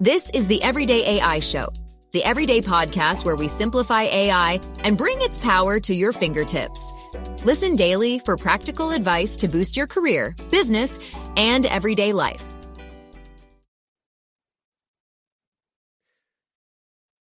[0.00, 1.68] This is the Everyday AI Show,
[2.10, 6.92] the everyday podcast where we simplify AI and bring its power to your fingertips.
[7.44, 10.98] Listen daily for practical advice to boost your career, business,
[11.36, 12.44] and everyday life.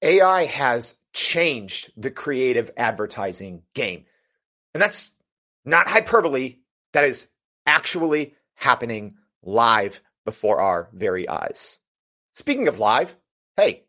[0.04, 4.06] AI has changed the creative advertising game.
[4.76, 5.10] And that's
[5.66, 6.58] not hyperbole,
[6.94, 7.26] that is
[7.66, 11.80] actually happening live before our very eyes.
[12.34, 13.14] Speaking of live,
[13.58, 13.84] hey,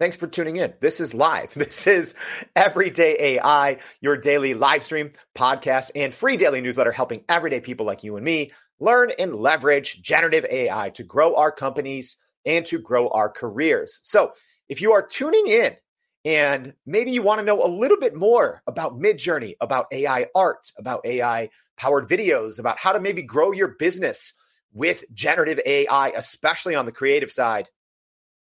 [0.00, 0.74] thanks for tuning in.
[0.80, 1.52] This is live.
[1.54, 2.14] This is
[2.56, 8.02] Everyday AI, your daily live stream, podcast, and free daily newsletter helping everyday people like
[8.02, 8.50] you and me
[8.80, 14.00] learn and leverage generative AI to grow our companies and to grow our careers.
[14.02, 14.32] So,
[14.68, 15.76] if you are tuning in
[16.24, 20.72] and maybe you want to know a little bit more about Midjourney, about AI art,
[20.76, 24.34] about AI powered videos, about how to maybe grow your business
[24.74, 27.68] with generative AI, especially on the creative side,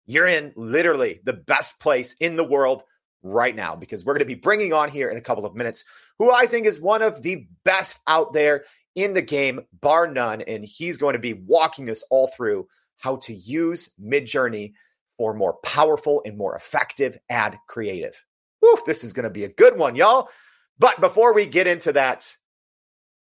[0.05, 2.83] you're in literally the best place in the world
[3.23, 5.83] right now because we're going to be bringing on here in a couple of minutes
[6.19, 10.41] who I think is one of the best out there in the game, bar none.
[10.41, 12.67] And he's going to be walking us all through
[12.97, 14.73] how to use Midjourney
[15.17, 18.21] for more powerful and more effective ad creative.
[18.59, 20.29] Whew, this is going to be a good one, y'all.
[20.77, 22.33] But before we get into that,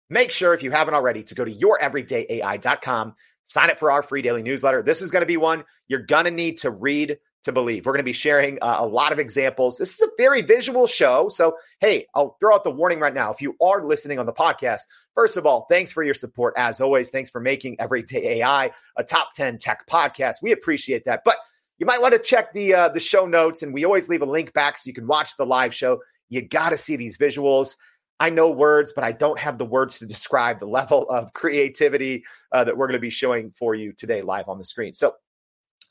[0.09, 3.13] Make sure, if you haven't already, to go to youreverydayai.com,
[3.45, 4.83] sign up for our free daily newsletter.
[4.83, 7.85] This is going to be one you're going to need to read to believe.
[7.85, 9.77] We're going to be sharing uh, a lot of examples.
[9.77, 11.29] This is a very visual show.
[11.29, 13.31] So, hey, I'll throw out the warning right now.
[13.31, 14.81] If you are listening on the podcast,
[15.15, 16.53] first of all, thanks for your support.
[16.57, 20.35] As always, thanks for making Everyday AI a top 10 tech podcast.
[20.41, 21.21] We appreciate that.
[21.23, 21.37] But
[21.79, 24.25] you might want to check the uh, the show notes, and we always leave a
[24.25, 25.99] link back so you can watch the live show.
[26.29, 27.75] You got to see these visuals.
[28.19, 32.23] I know words, but I don't have the words to describe the level of creativity
[32.51, 34.93] uh, that we're going to be showing for you today live on the screen.
[34.93, 35.15] So,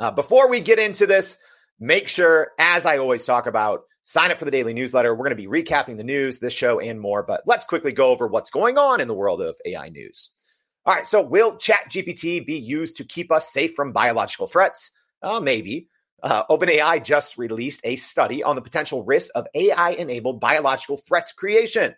[0.00, 1.38] uh, before we get into this,
[1.78, 5.14] make sure, as I always talk about, sign up for the daily newsletter.
[5.14, 7.22] We're going to be recapping the news, this show, and more.
[7.22, 10.31] But let's quickly go over what's going on in the world of AI news.
[10.84, 11.06] All right.
[11.06, 14.91] So, will ChatGPT be used to keep us safe from biological threats?
[15.22, 15.88] Uh, maybe.
[16.22, 21.32] Uh, OpenAI just released a study on the potential risks of AI enabled biological threats
[21.32, 21.94] creation.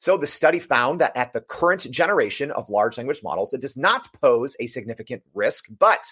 [0.00, 3.76] So the study found that at the current generation of large language models, it does
[3.76, 6.02] not pose a significant risk, but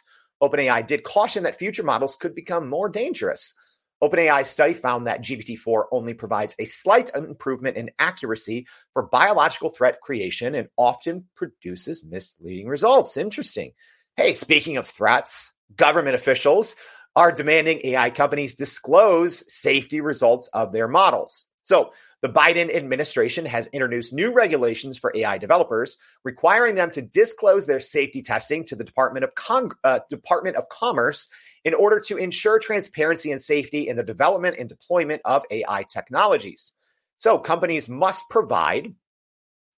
[0.43, 3.55] OpenAI did caution that future models could become more dangerous.
[4.03, 10.01] OpenAI's study found that GPT-4 only provides a slight improvement in accuracy for biological threat
[10.01, 13.17] creation and often produces misleading results.
[13.17, 13.73] Interesting.
[14.17, 16.77] Hey, speaking of threats, government officials
[17.17, 21.47] are demanding AI companies disclose safety results of their models.
[21.63, 21.91] So
[22.21, 27.81] the Biden administration has introduced new regulations for AI developers, requiring them to disclose their
[27.81, 31.29] safety testing to the Department of, Cong- uh, Department of Commerce
[31.65, 36.73] in order to ensure transparency and safety in the development and deployment of AI technologies.
[37.19, 38.95] So companies must provide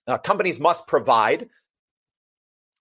[0.07, 1.49] uh, companies must provide,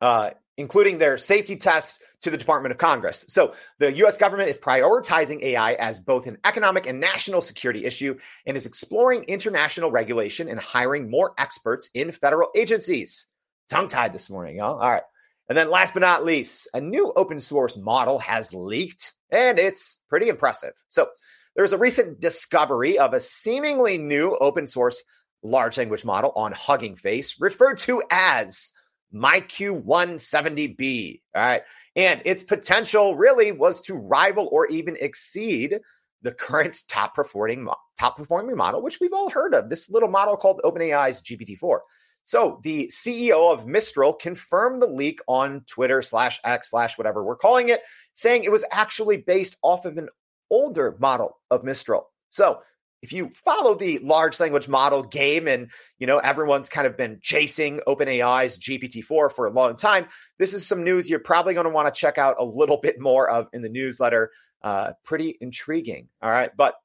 [0.02, 3.26] uh, including their safety tests, to the Department of Congress.
[3.30, 8.18] So the US government is prioritizing AI as both an economic and national security issue
[8.46, 13.28] and is exploring international regulation and hiring more experts in federal agencies.
[13.70, 14.80] Tongue tied this morning, y'all.
[14.80, 15.04] All right.
[15.48, 19.98] And then last but not least, a new open source model has leaked and it's
[20.10, 20.74] pretty impressive.
[20.90, 21.08] So
[21.56, 25.02] there's a recent discovery of a seemingly new open source
[25.42, 28.72] large language model on Hugging Face referred to as
[29.14, 31.22] Miqu-1-70B.
[31.36, 31.62] All right.
[31.96, 35.80] And its potential really was to rival or even exceed
[36.22, 37.68] the current top performing
[37.98, 39.70] top performing model, which we've all heard of.
[39.70, 41.80] This little model called OpenAI's GPT-4.
[42.24, 47.36] So the CEO of Mistral confirmed the leak on Twitter slash X slash whatever we're
[47.36, 47.82] calling it,
[48.14, 50.10] saying it was actually based off of an
[50.52, 52.10] older model of Mistral.
[52.30, 52.60] So
[53.02, 57.20] if you follow the large language model game and you know everyone's kind of been
[57.22, 61.72] chasing OpenAI's GPT-4 for a long time, this is some news you're probably going to
[61.72, 64.32] want to check out a little bit more of in the newsletter.
[64.62, 66.10] Uh, pretty intriguing.
[66.22, 66.76] All right, but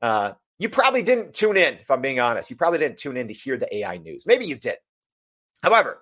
[0.00, 1.74] uh, you probably didn't tune in.
[1.74, 4.24] If I'm being honest, you probably didn't tune in to hear the AI news.
[4.26, 4.76] Maybe you did.
[5.62, 5.98] However,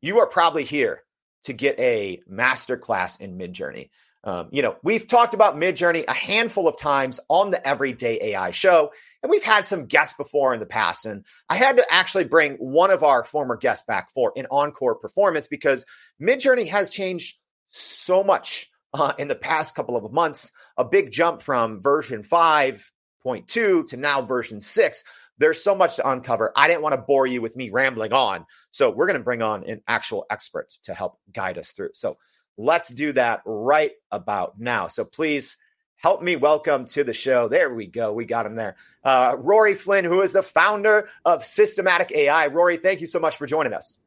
[0.00, 1.02] you are probably here
[1.44, 3.90] to get a masterclass in Midjourney.
[4.28, 8.50] Um, you know, we've talked about Midjourney a handful of times on the Everyday AI
[8.50, 8.90] show,
[9.22, 11.06] and we've had some guests before in the past.
[11.06, 14.96] And I had to actually bring one of our former guests back for an encore
[14.96, 15.86] performance because
[16.20, 17.36] Midjourney has changed
[17.70, 20.52] so much uh, in the past couple of months.
[20.76, 25.04] A big jump from version 5.2 to now version 6.
[25.38, 26.52] There's so much to uncover.
[26.54, 28.44] I didn't want to bore you with me rambling on.
[28.72, 31.90] So we're going to bring on an actual expert to help guide us through.
[31.94, 32.18] So
[32.58, 34.88] let's do that right about now.
[34.88, 35.56] So please
[35.96, 37.48] help me welcome to the show.
[37.48, 38.12] There we go.
[38.12, 38.76] We got him there.
[39.02, 42.48] Uh, Rory Flynn, who is the founder of Systematiq AI.
[42.48, 43.98] Rory, thank you so much for joining us.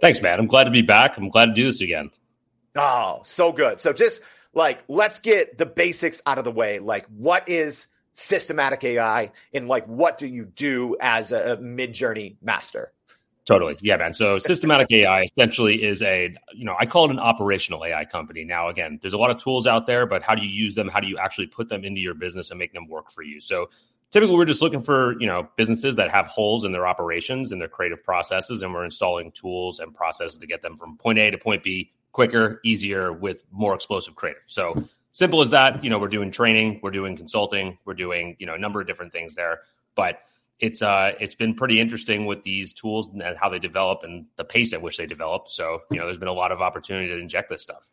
[0.00, 0.38] Thanks, man.
[0.38, 1.16] I'm glad to be back.
[1.16, 2.10] I'm glad to do this again.
[2.76, 3.80] Oh, so good.
[3.80, 4.20] So just
[4.54, 6.78] like, let's get the basics out of the way.
[6.78, 12.36] Like, what is Systematiq AI and like, what do you do as a, a Midjourney
[12.42, 12.92] master?
[13.46, 13.76] Totally.
[13.80, 14.14] Yeah, man.
[14.14, 18.44] So Systematiq AI essentially is a, you know, I call it an operational AI company.
[18.44, 20.88] Now, again, there's a lot of tools out there, but how do you use them?
[20.88, 23.40] How do you actually put them into your business and make them work for you?
[23.40, 23.70] So
[24.10, 27.60] typically we're just looking for, you know, businesses that have holes in their operations and
[27.60, 31.30] their creative processes, and we're installing tools and processes to get them from point A
[31.30, 34.42] to point B quicker, easier with more explosive creative.
[34.46, 35.82] So simple as that.
[35.82, 38.86] You know, we're doing training, we're doing consulting, we're doing, you know, a number of
[38.86, 39.60] different things there.
[39.94, 40.20] But
[40.60, 44.44] it's uh it's been pretty interesting with these tools and how they develop and the
[44.44, 45.48] pace at which they develop.
[45.48, 47.88] So, you know, there's been a lot of opportunity to inject this stuff.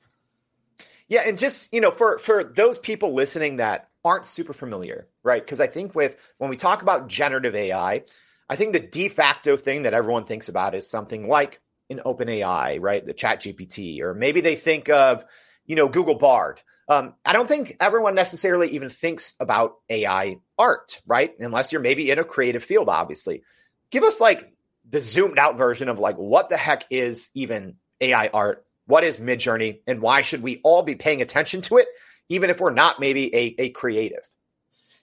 [1.07, 5.43] Yeah, and just, you know, for for those people listening that aren't super familiar, right?
[5.43, 8.03] Because I think with when we talk about generative AI,
[8.49, 12.27] I think the de facto thing that everyone thinks about is something like an open
[12.27, 13.05] AI, right?
[13.05, 15.25] The chat GPT, or maybe they think of,
[15.65, 16.61] you know, Google Bard.
[16.89, 21.34] Um, I don't think everyone necessarily even thinks about AI art, right?
[21.39, 23.44] Unless you're maybe in a creative field, obviously.
[23.92, 24.54] Give us like
[24.89, 28.66] the zoomed out version of like what the heck is even AI art?
[28.86, 29.81] What is Midjourney?
[29.86, 31.88] And why should we all be paying attention to it,
[32.30, 34.28] even if we're not maybe a, a creative?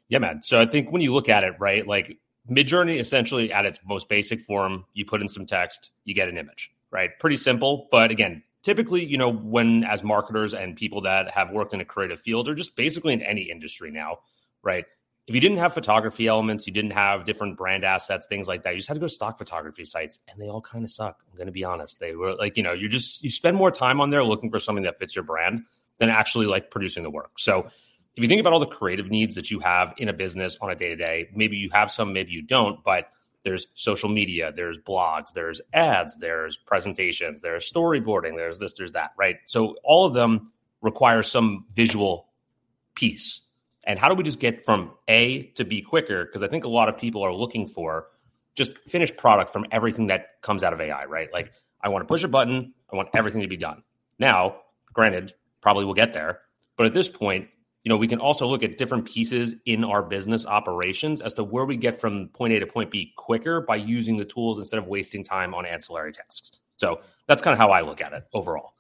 [0.09, 0.43] Yeah, man.
[0.43, 2.19] So I think when you look at it, right, like
[2.51, 6.39] Midjourney essentially at its most basic form, you put in some text, you get an
[6.39, 7.11] image, right?
[7.19, 7.89] Pretty simple.
[7.91, 11.85] But again, typically, you know, when as marketers and people that have worked in a
[11.85, 14.19] creative field or just basically in any industry now,
[14.63, 14.87] right?
[15.27, 18.71] If you didn't have photography elements, you didn't have different brand assets, things like that,
[18.71, 21.23] you just had to go to stock photography sites and they all kind of suck.
[21.31, 22.01] I'm going to be honest.
[22.01, 24.59] They were like, you know, you just, you spend more time on there looking for
[24.59, 25.63] something that fits your brand
[25.99, 27.39] than actually like producing the work.
[27.39, 27.69] So
[28.17, 30.71] if you think about all the creative needs that you have in a business on
[30.71, 33.09] a day to day, maybe you have some, maybe you don't, but
[33.45, 39.13] there's social media, there's blogs, there's ads, there's presentations, there's storyboarding, there's this, there's that,
[39.17, 39.37] right?
[39.47, 42.29] So all of them require some visual
[42.95, 43.43] piece.
[43.85, 46.25] And how do we just get from A to B quicker?
[46.25, 48.07] Because I think a lot of people are looking for
[48.55, 51.33] just finished product from everything that comes out of AI, right?
[51.33, 51.53] Like
[51.83, 53.83] I want to push a button, I want everything to be done.
[54.19, 54.57] Now,
[54.93, 56.41] granted, probably we'll get there,
[56.77, 57.49] but at this point,
[57.85, 61.45] you know, we can also look at different pieces in our business operations as to
[61.45, 64.79] where we get from point A to point B quicker by using the tools instead
[64.79, 66.53] of wasting time on ancillary tasks.
[66.77, 68.73] So that's kind of how I look at it overall.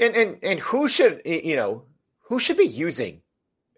[0.00, 1.84] And and and who should you know
[2.22, 3.22] who should be using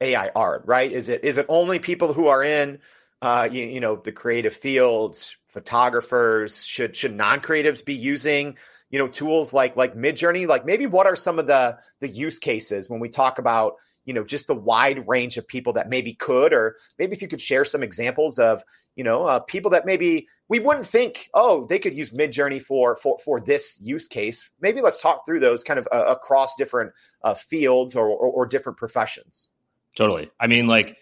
[0.00, 0.90] AI art, right?
[0.90, 2.78] Is it is it only people who are in
[3.20, 6.64] uh, you, you know the creative fields, photographers?
[6.64, 8.56] Should should non creatives be using
[8.88, 10.46] you know tools like like Midjourney?
[10.46, 14.14] Like maybe what are some of the the use cases when we talk about you
[14.14, 17.40] know just the wide range of people that maybe could or maybe if you could
[17.40, 18.62] share some examples of
[18.96, 22.96] you know uh, people that maybe we wouldn't think oh they could use midjourney for
[22.96, 24.48] for for this use case.
[24.60, 26.92] Maybe let's talk through those kind of uh, across different
[27.22, 29.48] uh, fields or, or, or different professions.
[29.96, 30.30] Totally.
[30.38, 30.96] I mean like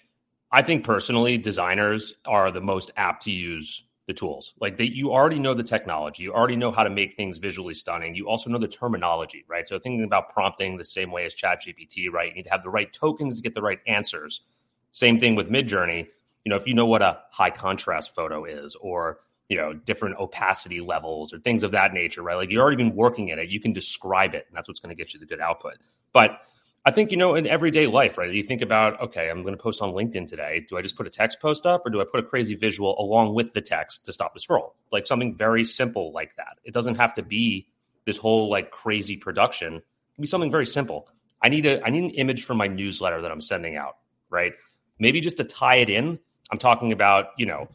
[0.51, 4.55] i think personally designers are the most apt to use the tools.
[4.59, 7.75] Like that you already know the technology, you already know how to make things visually
[7.75, 8.15] stunning.
[8.15, 9.69] You also know the terminology, right?
[9.69, 12.31] So thinking about prompting the same way as Chat GPT, right?
[12.31, 14.41] You need to have the right tokens to get the right answers.
[14.93, 16.09] Same thing with Midjourney.
[16.45, 19.19] You know, if you know what a high contrast photo is or
[19.51, 22.95] you know different opacity levels or things of that nature right like you've already been
[22.95, 25.25] working in it you can describe it and that's what's going to get you the
[25.25, 25.79] good output
[26.13, 26.43] but
[26.85, 28.33] I think, you know, in everyday life, right?
[28.33, 30.65] You think about, okay, I'm going to post on LinkedIn today.
[30.69, 32.97] Do I just put a text post up or do I put a crazy visual
[32.99, 34.75] along with the text to stop the scroll?
[34.91, 36.59] Like something very simple like that.
[36.65, 37.67] It doesn't have to be
[38.07, 39.75] this whole like crazy production.
[39.75, 41.09] It can be something very simple.
[41.43, 43.97] I need a I need an image for my newsletter that I'm sending out,
[44.31, 44.55] right?
[44.99, 46.19] Maybe just to tie it in.
[46.51, 47.69] I'm talking about, you know,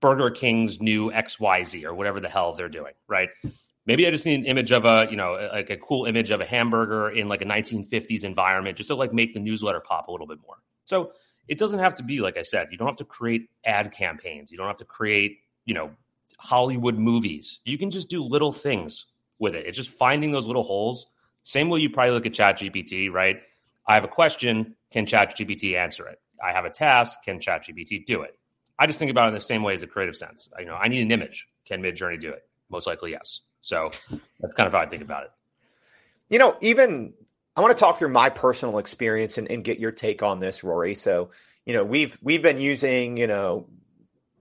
[0.00, 3.30] Burger King's new XYZ or whatever the hell they're doing, right?
[3.86, 6.40] Maybe I just need an image of a, you know, like a cool image of
[6.40, 10.12] a hamburger in like a 1950s environment just to like make the newsletter pop a
[10.12, 10.56] little bit more.
[10.84, 11.12] So
[11.48, 14.50] it doesn't have to be, like I said, you don't have to create ad campaigns.
[14.50, 15.90] You don't have to create, you know,
[16.38, 17.60] Hollywood movies.
[17.64, 19.06] You can just do little things
[19.38, 19.66] with it.
[19.66, 21.06] It's just finding those little holes.
[21.44, 23.40] Same way you probably look at Chat GPT, right?
[23.86, 24.76] I have a question.
[24.90, 26.20] Can Chat GPT answer it?
[26.42, 27.18] I have a task.
[27.24, 28.38] Can Chat GPT do it?
[28.78, 30.48] I just think about it in the same way as a creative sense.
[30.58, 31.46] You know, I need an image.
[31.64, 32.42] Can Midjourney do it?
[32.70, 33.40] Most likely, yes.
[33.62, 33.90] So
[34.40, 35.30] that's kind of how I think about it.
[36.28, 37.14] You know, even
[37.56, 40.64] I want to talk through my personal experience and, and get your take on this,
[40.64, 40.94] Rory.
[40.94, 41.30] So,
[41.64, 43.68] you know, we've we've been using, you know,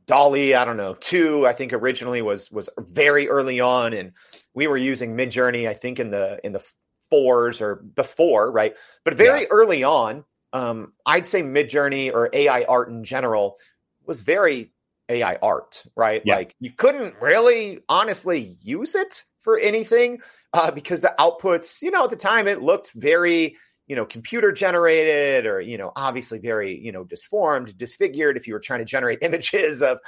[0.08, 4.14] DALL-E, I don't know, two, I think originally was was very early on, and
[4.54, 6.66] we were using Midjourney, I think in the in the
[7.10, 8.76] fours or before, right?
[9.04, 9.48] But very yeah.
[9.52, 10.24] early on,
[10.54, 13.58] um, I'd say Midjourney or AI art in general
[14.06, 14.72] was very
[15.12, 16.22] AI art, right?
[16.26, 16.38] Yeah.
[16.38, 20.22] Like you couldn't really honestly use it for anything
[20.54, 24.52] uh, because the outputs, you know, at the time it looked very, you know, computer
[24.52, 28.86] generated or, you know, obviously very, you know, disformed, disfigured if you were trying to
[28.86, 30.00] generate images of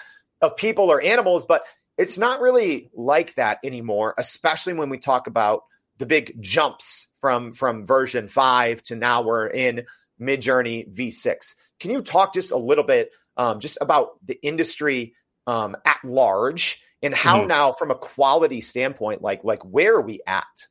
[0.42, 1.66] of people or animals, but
[1.98, 5.62] it's not really like that anymore, especially when we talk about
[6.00, 9.86] the big jumps from from version 5 to now we're in
[10.20, 11.56] Midjourney V6.
[11.80, 15.16] Can you talk just a little bit um, just about the industry
[15.48, 17.48] um, at large and how mm-hmm.
[17.48, 20.68] now from a quality standpoint like like where are we at?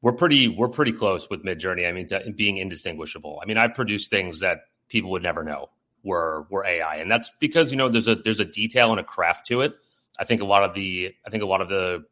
[0.00, 1.86] We're pretty we're pretty close with midjourney.
[1.86, 3.40] I mean to being indistinguishable.
[3.42, 5.70] I mean i've produced things that people would never know
[6.04, 9.04] were were ai and that's because you know there's a there's a detail and a
[9.04, 9.74] craft to it.
[10.18, 12.04] I think a lot of the i think a lot of the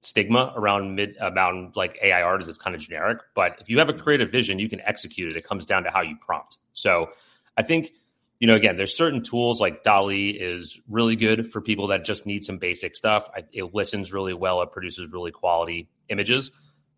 [0.00, 3.78] stigma around mid around like ai art is it's kind of generic but if you
[3.78, 5.36] have a creative vision you can execute it.
[5.36, 6.56] It comes down to how you prompt.
[6.72, 7.10] So
[7.56, 7.92] i think
[8.40, 12.24] you know, again, there's certain tools like DALL-E is really good for people that just
[12.24, 13.28] need some basic stuff.
[13.52, 14.62] It listens really well.
[14.62, 16.52] It produces really quality images.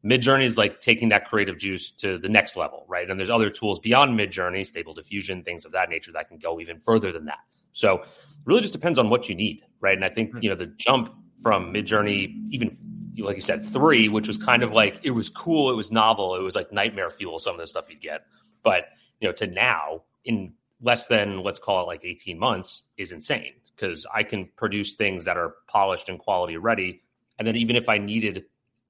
[0.04, 3.08] Midjourney is like taking that creative juice to the next level, right?
[3.10, 6.60] And there's other tools beyond Midjourney, Stable Diffusion, things of that nature that can go
[6.60, 7.38] even further than that.
[7.72, 8.04] So,
[8.44, 9.94] really just depends on what you need, right?
[9.94, 10.38] And I think hmm.
[10.40, 12.76] you know the jump from Midjourney, even
[13.18, 16.34] like you said, three, which was kind of like it was cool, it was novel,
[16.34, 18.22] it was like nightmare fuel, some of the stuff you'd get,
[18.62, 18.86] but
[19.20, 23.54] you know to now in less than let's call it like 18 months is insane
[23.74, 27.02] because I can produce things that are polished and quality ready.
[27.38, 28.44] And then even if I needed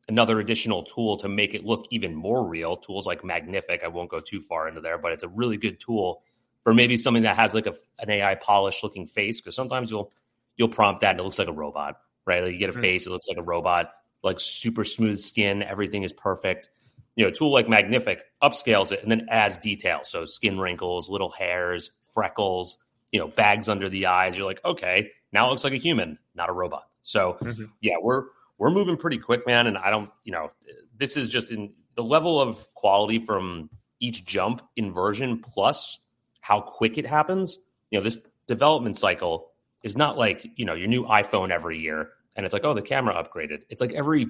[0.09, 4.11] another additional tool to make it look even more real, tools like Magnific, I won't
[4.11, 6.23] go too far into there, but it's a really good tool
[6.65, 9.41] for maybe something that has like a, an AI polished looking face.
[9.41, 10.13] Cause sometimes you'll,
[10.57, 12.43] you'll prompt that and it looks like a robot, right?
[12.43, 12.83] Like you get a mm-hmm.
[12.83, 13.93] face, it looks like a robot,
[14.23, 15.63] like super smooth skin.
[15.63, 16.69] Everything is perfect
[17.17, 20.01] you know, a tool like Magnific upscales it and then adds detail.
[20.05, 22.79] So skin wrinkles, little hairs, freckles,
[23.13, 24.37] you know, bags under the eyes.
[24.37, 26.85] You're like, okay, now it looks like a human, not a robot.
[27.03, 27.65] So mm-hmm.
[27.81, 28.25] yeah, we're
[28.59, 29.67] we're moving pretty quick, man.
[29.67, 30.53] And I don't, you know,
[30.99, 36.01] this is just in the level of quality from each jump in version plus
[36.41, 37.59] how quick it happens.
[37.91, 39.51] You know, this development cycle
[39.83, 42.83] is not like, you know, your new iPhone every year and it's like, oh, the
[42.83, 43.63] camera upgraded.
[43.69, 44.29] It's like every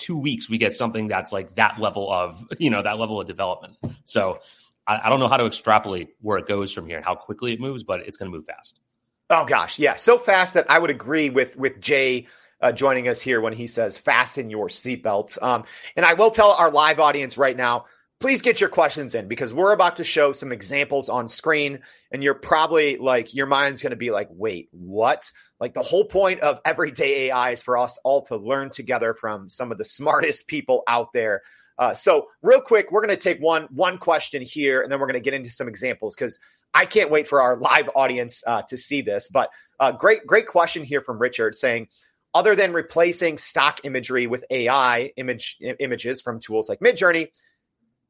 [0.00, 3.26] two weeks we get something that's like that level of you know that level of
[3.26, 3.76] development.
[4.04, 4.40] So
[4.86, 7.52] I, I don't know how to extrapolate where it goes from here and how quickly
[7.52, 8.80] it moves but it's going to move fast.
[9.28, 9.78] Oh gosh.
[9.78, 9.96] Yeah.
[9.96, 12.26] So fast that i would agree with with jay
[12.60, 15.42] uh, joining us here when he says fasten your seatbelts.
[15.42, 15.64] Um,
[15.96, 17.84] and i will tell our live audience right now
[18.20, 21.80] please get your questions in because we're about to show some examples on screen
[22.12, 26.04] and you're probably like your mind's going to be like wait what like the whole
[26.04, 29.84] point of everyday ai is for us all to learn together from some of the
[29.84, 31.42] smartest people out there
[31.78, 35.06] uh, so real quick we're going to take one one question here and then we're
[35.06, 36.38] going to get into some examples because
[36.74, 40.46] i can't wait for our live audience uh, to see this but uh, great great
[40.46, 41.88] question here from richard saying
[42.32, 47.28] other than replacing stock imagery with ai image images from tools like midjourney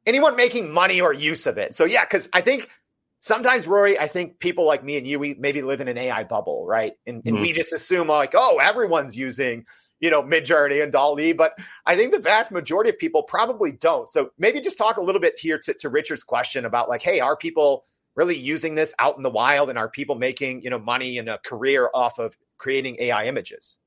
[0.05, 1.75] anyone making money or use of it.
[1.75, 2.69] So yeah, because I think
[3.21, 6.23] sometimes Rory, I think people like me and you, we maybe live in an AI
[6.25, 6.93] bubble, right?
[7.07, 7.41] And, and mm-hmm.
[7.41, 9.65] we just assume like, oh, everyone's using,
[9.99, 14.09] you know, Midjourney and DALL-E, but I think the vast majority of people probably don't.
[14.09, 17.19] So maybe just talk a little bit here to, to Richard's question about like, hey,
[17.19, 17.85] are people
[18.15, 21.29] really using this out in the wild, and are people making you know money and
[21.29, 23.77] a career off of creating AI images?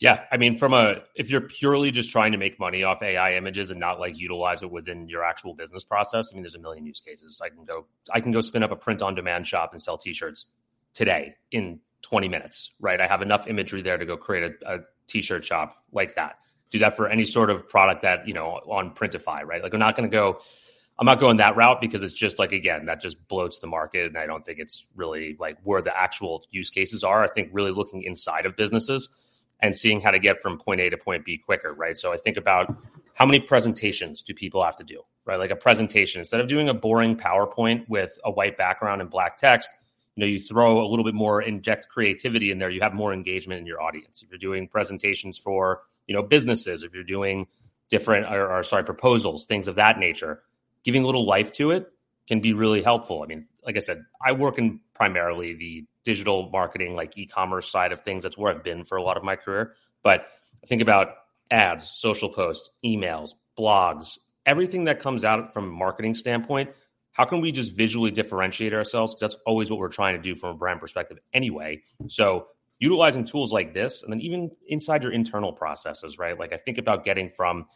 [0.00, 3.34] Yeah, I mean, from a if you're purely just trying to make money off AI
[3.34, 6.58] images and not like utilize it within your actual business process, I mean, there's a
[6.58, 7.42] million use cases.
[7.44, 9.98] I can go, I can go spin up a print on demand shop and sell
[9.98, 10.46] T-shirts
[10.94, 12.98] today in 20 minutes, right?
[12.98, 16.38] I have enough imagery there to go create a a T-shirt shop like that.
[16.70, 19.62] Do that for any sort of product that you know on Printify, right?
[19.62, 20.40] Like, I'm not going to go.
[20.98, 24.06] I'm not going that route because it's just like again that just bloats the market,
[24.06, 27.22] and I don't think it's really like where the actual use cases are.
[27.22, 29.10] I think really looking inside of businesses
[29.62, 31.96] and seeing how to get from point A to point B quicker, right?
[31.96, 32.74] So I think about
[33.14, 35.38] how many presentations do people have to do, right?
[35.38, 39.36] Like a presentation, instead of doing a boring PowerPoint with a white background and black
[39.36, 39.68] text,
[40.16, 43.12] you know, you throw a little bit more inject creativity in there, you have more
[43.12, 44.22] engagement in your audience.
[44.22, 47.46] If you're doing presentations for, you know, businesses, if you're doing
[47.90, 50.42] different or, or sorry, proposals, things of that nature,
[50.84, 51.92] giving a little life to it
[52.26, 53.22] can be really helpful.
[53.22, 57.92] I mean, like I said, I work in primarily the digital marketing, like e-commerce side
[57.92, 58.22] of things.
[58.22, 59.74] That's where I've been for a lot of my career.
[60.02, 60.26] But
[60.66, 61.14] think about
[61.50, 66.70] ads, social posts, emails, blogs, everything that comes out from a marketing standpoint.
[67.12, 69.14] How can we just visually differentiate ourselves?
[69.14, 71.82] Because that's always what we're trying to do from a brand perspective anyway.
[72.08, 72.46] So
[72.78, 76.38] utilizing tools like this, and then even inside your internal processes, right?
[76.38, 77.66] Like I think about getting from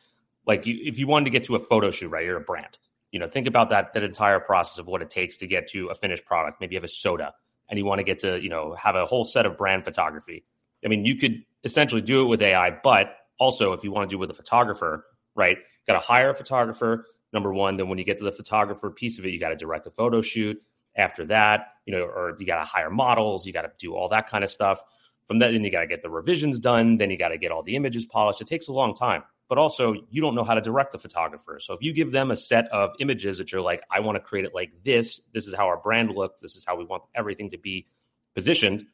[0.46, 2.24] Like you, if you wanted to get to a photo shoot, right?
[2.24, 2.78] You're a brand.
[3.10, 5.88] You know, think about that that entire process of what it takes to get to
[5.88, 6.60] a finished product.
[6.60, 7.34] Maybe you have a soda
[7.68, 10.44] and you want to get to, you know, have a whole set of brand photography.
[10.84, 14.14] I mean, you could essentially do it with AI, but also if you want to
[14.14, 15.58] do it with a photographer, right?
[15.86, 17.06] Got to hire a photographer.
[17.32, 19.56] Number one, then when you get to the photographer piece of it, you got to
[19.56, 20.62] direct a photo shoot.
[20.96, 24.08] After that, you know, or you got to hire models, you got to do all
[24.10, 24.80] that kind of stuff.
[25.24, 26.96] From that, then you got to get the revisions done.
[26.96, 28.40] Then you got to get all the images polished.
[28.40, 29.24] It takes a long time.
[29.48, 31.58] But also, you don't know how to direct the photographer.
[31.60, 34.20] So if you give them a set of images that you're like, I want to
[34.20, 35.20] create it like this.
[35.32, 36.40] This is how our brand looks.
[36.40, 37.86] This is how we want everything to be
[38.34, 38.84] positioned.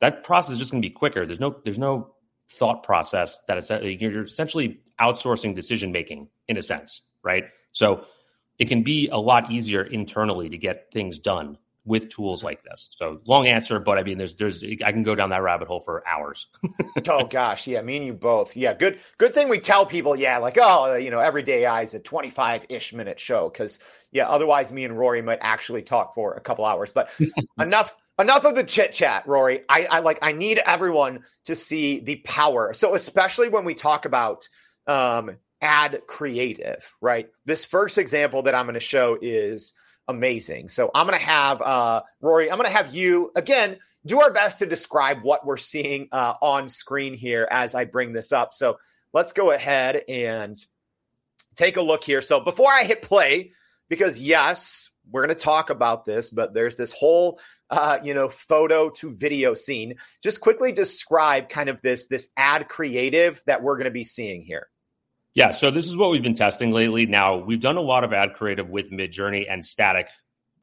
[0.00, 1.26] That process is just going to be quicker.
[1.26, 2.14] There's no there's no
[2.48, 7.44] thought process that it's you're essentially outsourcing decision making in a sense, right?
[7.72, 8.06] So
[8.58, 11.58] it can be a lot easier internally to get things done
[11.90, 12.88] with tools like this.
[12.92, 15.80] So long answer, but I mean, there's, there's, I can go down that rabbit hole
[15.80, 16.46] for hours.
[17.08, 17.66] oh gosh.
[17.66, 17.82] Yeah.
[17.82, 18.56] Me and you both.
[18.56, 18.74] Yeah.
[18.74, 22.66] Good, good thing we tell people, yeah, like, oh, you know, Everyday AI's a 25
[22.68, 23.50] ish minute show.
[23.50, 23.80] Cause
[24.12, 27.10] yeah, otherwise me and Rory might actually talk for a couple hours, but
[27.60, 29.62] enough, enough of the chit chat, Rory.
[29.68, 32.72] I, I like, I need everyone to see the power.
[32.72, 34.48] So especially when we talk about,
[34.86, 37.30] um, ad creative, right?
[37.46, 39.74] This first example that I'm going to show is,
[40.08, 40.68] amazing.
[40.68, 44.32] So I'm going to have uh, Rory, I'm going to have you again do our
[44.32, 48.54] best to describe what we're seeing uh, on screen here as I bring this up.
[48.54, 48.78] So
[49.12, 50.56] let's go ahead and
[51.56, 52.22] take a look here.
[52.22, 53.52] So before I hit play,
[53.88, 58.28] because yes, we're going to talk about this, but there's this whole uh, you know
[58.28, 59.96] photo to video scene.
[60.22, 64.42] Just quickly describe kind of this this ad creative that we're going to be seeing
[64.42, 64.68] here.
[65.34, 67.06] Yeah, so this is what we've been testing lately.
[67.06, 70.08] Now, we've done a lot of ad creative with Midjourney and static,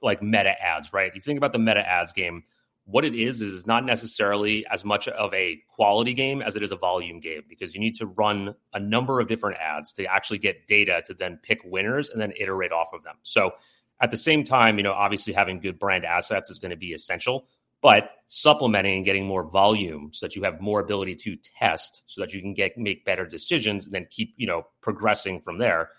[0.01, 1.07] like meta ads, right?
[1.07, 2.43] If you think about the meta ads game,
[2.83, 6.71] what it is is not necessarily as much of a quality game as it is
[6.71, 10.37] a volume game because you need to run a number of different ads to actually
[10.37, 13.15] get data to then pick winners and then iterate off of them.
[13.23, 13.51] So,
[13.99, 16.93] at the same time, you know, obviously having good brand assets is going to be
[16.93, 17.47] essential
[17.81, 22.21] but supplementing and getting more volume so that you have more ability to test so
[22.21, 25.89] that you can get make better decisions and then keep you know progressing from there.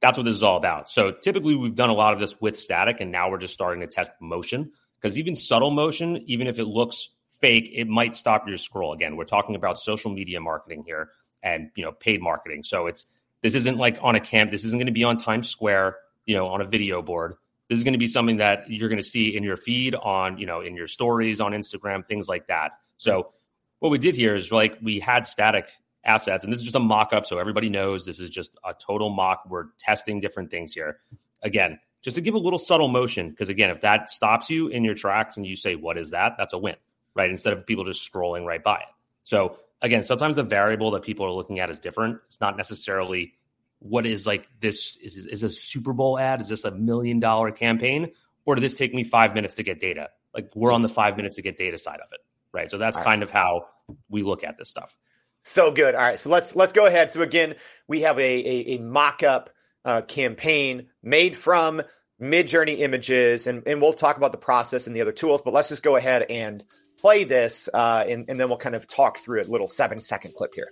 [0.00, 0.90] That's what this is all about.
[0.90, 3.80] So typically we've done a lot of this with static and now we're just starting
[3.80, 8.46] to test motion because even subtle motion even if it looks fake it might stop
[8.46, 9.16] your scroll again.
[9.16, 11.10] We're talking about social media marketing here
[11.42, 12.62] and you know paid marketing.
[12.64, 13.06] So it's
[13.40, 16.36] this isn't like on a camp this isn't going to be on times square you
[16.36, 17.36] know on a video board
[17.70, 20.38] this is going to be something that you're going to see in your feed on,
[20.38, 22.72] you know, in your stories on Instagram, things like that.
[22.96, 23.30] So
[23.78, 25.68] what we did here is like we had static
[26.04, 27.26] assets, and this is just a mock up.
[27.26, 29.44] So everybody knows this is just a total mock.
[29.48, 30.98] We're testing different things here.
[31.42, 34.82] Again, just to give a little subtle motion, because again, if that stops you in
[34.82, 36.34] your tracks and you say, What is that?
[36.36, 36.74] That's a win,
[37.14, 37.30] right?
[37.30, 38.88] Instead of people just scrolling right by it.
[39.22, 42.18] So again, sometimes the variable that people are looking at is different.
[42.26, 43.34] It's not necessarily
[43.80, 46.40] what is like this is is a Super Bowl ad?
[46.40, 48.12] Is this a million dollar campaign?
[48.46, 50.08] Or did this take me five minutes to get data?
[50.34, 52.20] Like we're on the five minutes to get data side of it.
[52.52, 52.70] Right.
[52.70, 53.28] So that's All kind right.
[53.28, 53.66] of how
[54.08, 54.96] we look at this stuff.
[55.42, 55.94] So good.
[55.94, 56.20] All right.
[56.20, 57.10] So let's let's go ahead.
[57.10, 57.56] So again,
[57.88, 59.50] we have a a, a mock-up
[59.84, 61.82] uh, campaign made from
[62.20, 65.70] Midjourney images, and, and we'll talk about the process and the other tools, but let's
[65.70, 66.62] just go ahead and
[67.00, 70.34] play this, uh, and, and then we'll kind of talk through a little seven second
[70.34, 70.68] clip here.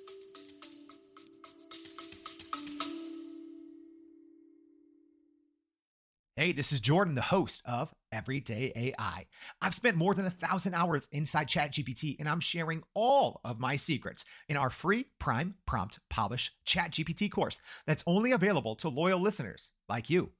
[6.39, 9.27] Hey, this is Jordan, the host of Everyday AI.
[9.61, 13.75] I've spent more than a thousand hours inside ChatGPT, and I'm sharing all of my
[13.75, 19.73] secrets in our free Prime Prompt Polish ChatGPT course that's only available to loyal listeners
[19.89, 20.31] like you.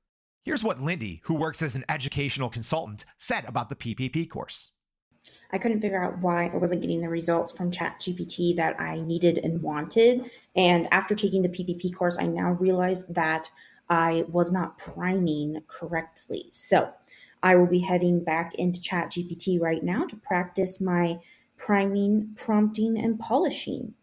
[0.45, 4.71] Here's what Lindy, who works as an educational consultant, said about the PPP course.
[5.51, 9.39] I couldn't figure out why I wasn't getting the results from ChatGPT that I needed
[9.39, 10.31] and wanted.
[10.55, 13.51] And after taking the PPP course, I now realize that
[13.91, 16.49] I was not priming correctly.
[16.53, 16.93] So
[17.43, 21.21] I will be heading back into Chat GPT right now to practice my
[21.57, 23.95] priming, prompting, and polishing.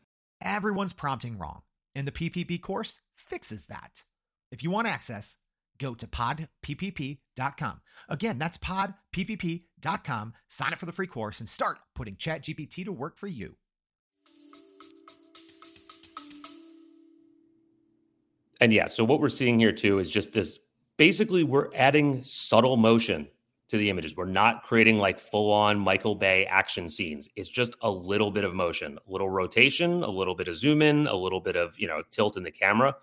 [0.41, 1.61] Everyone's prompting wrong,
[1.93, 4.03] and the PPP course fixes that.
[4.51, 5.37] If you want access,
[5.79, 7.81] go to podppp.com.
[8.09, 10.33] Again, that's podppp.com.
[10.47, 13.55] Sign up for the free course and start putting ChatGPT to work for you.
[18.61, 20.59] And yeah, so what we're seeing here too is just this
[20.97, 23.27] basically we're adding subtle motion
[23.67, 24.15] to the images.
[24.15, 27.29] We're not creating like full on Michael Bay action scenes.
[27.35, 30.81] It's just a little bit of motion, a little rotation, a little bit of zoom
[30.81, 32.95] in, a little bit of, you know, tilt in the camera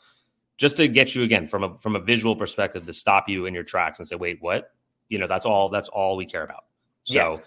[0.58, 3.54] just to get you again from a from a visual perspective to stop you in
[3.54, 4.72] your tracks and say, "Wait, what?"
[5.08, 6.64] You know, that's all that's all we care about.
[7.04, 7.40] So, yeah.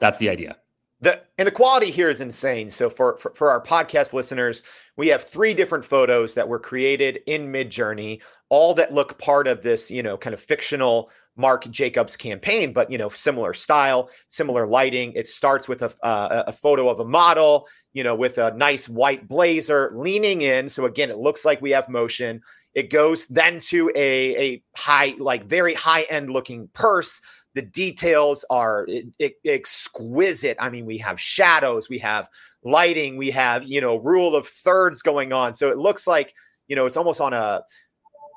[0.00, 0.58] that's the idea.
[1.00, 2.70] The and the quality here is insane.
[2.70, 4.64] So for, for, for our podcast listeners,
[4.96, 9.62] we have three different photos that were created in Midjourney, all that look part of
[9.62, 14.66] this, you know, kind of fictional Marc Jacobs campaign, but you know, similar style, similar
[14.66, 15.12] lighting.
[15.12, 18.88] It starts with a uh, a photo of a model, you know, with a nice
[18.88, 20.68] white blazer leaning in.
[20.68, 22.40] So again, it looks like we have motion.
[22.74, 27.20] It goes then to a a high, like very high end looking purse
[27.58, 28.86] the details are
[29.44, 30.56] exquisite.
[30.60, 32.28] I mean, we have shadows, we have
[32.62, 35.54] lighting, we have, you know, rule of thirds going on.
[35.54, 36.32] So it looks like,
[36.68, 37.64] you know, it's almost on a,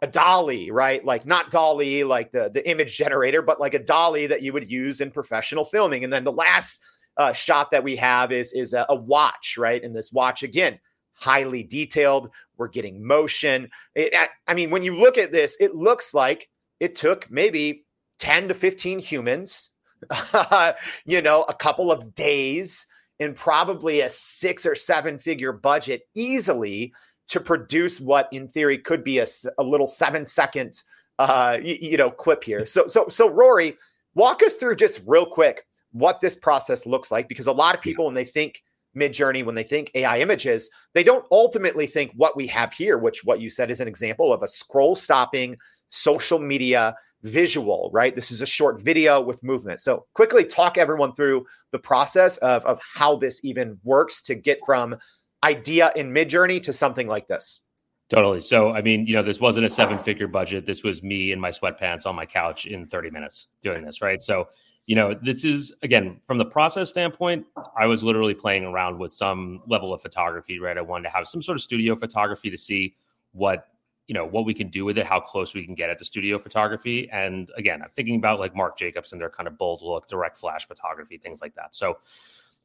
[0.02, 1.06] a dolly, right?
[1.06, 4.68] Like not DALL-E, like the, the image generator, but like a dolly that you would
[4.68, 6.04] use in professional filming.
[6.04, 6.80] And then the last
[7.18, 9.84] uh, shot that we have is, is a, a watch, right?
[9.84, 10.80] And this watch, again,
[11.14, 12.32] highly detailed.
[12.58, 13.70] We're getting motion.
[13.94, 14.16] It,
[14.48, 17.86] I mean, when you look at this, it looks like it took maybe
[18.22, 19.72] 10 to 15 humans,
[21.06, 22.86] you know, a couple of days,
[23.20, 26.94] and probably a six or seven figure budget easily
[27.28, 30.82] to produce what in theory could be a, a little seven second
[31.20, 32.66] uh you, you know clip here.
[32.66, 33.78] So so so rory
[34.16, 37.82] walk us through just real quick what this process looks like because a lot of
[37.82, 38.64] people when they think
[38.96, 43.24] midjourney when they think ai images they don't ultimately think what we have here which
[43.24, 45.56] what you said is an example of a scroll stopping
[45.90, 48.16] social media visual, right?
[48.16, 49.80] This is a short video with movement.
[49.80, 54.60] So quickly talk everyone through the process of, of how this even works to get
[54.66, 54.96] from
[55.44, 57.62] idea in Midjourney to something like this.
[58.10, 58.42] Totally.
[58.42, 60.66] So, I mean, you know, this wasn't a seven figure budget.
[60.66, 64.22] This was me in my sweatpants on my couch in 30 minutes doing this, right?
[64.22, 64.50] So,
[64.86, 67.46] you know, this is again from the process standpoint,
[67.78, 70.78] I was literally playing around with some level of photography, right?
[70.78, 72.96] I wanted to have some sort of studio photography to see
[73.32, 73.68] what
[74.08, 76.06] you know what we can do with it, how close we can get at the
[76.06, 77.10] studio photography.
[77.12, 80.38] And again, I'm thinking about like Marc Jacobs and their kind of bold look, direct
[80.38, 81.76] flash photography, things like that.
[81.76, 82.00] So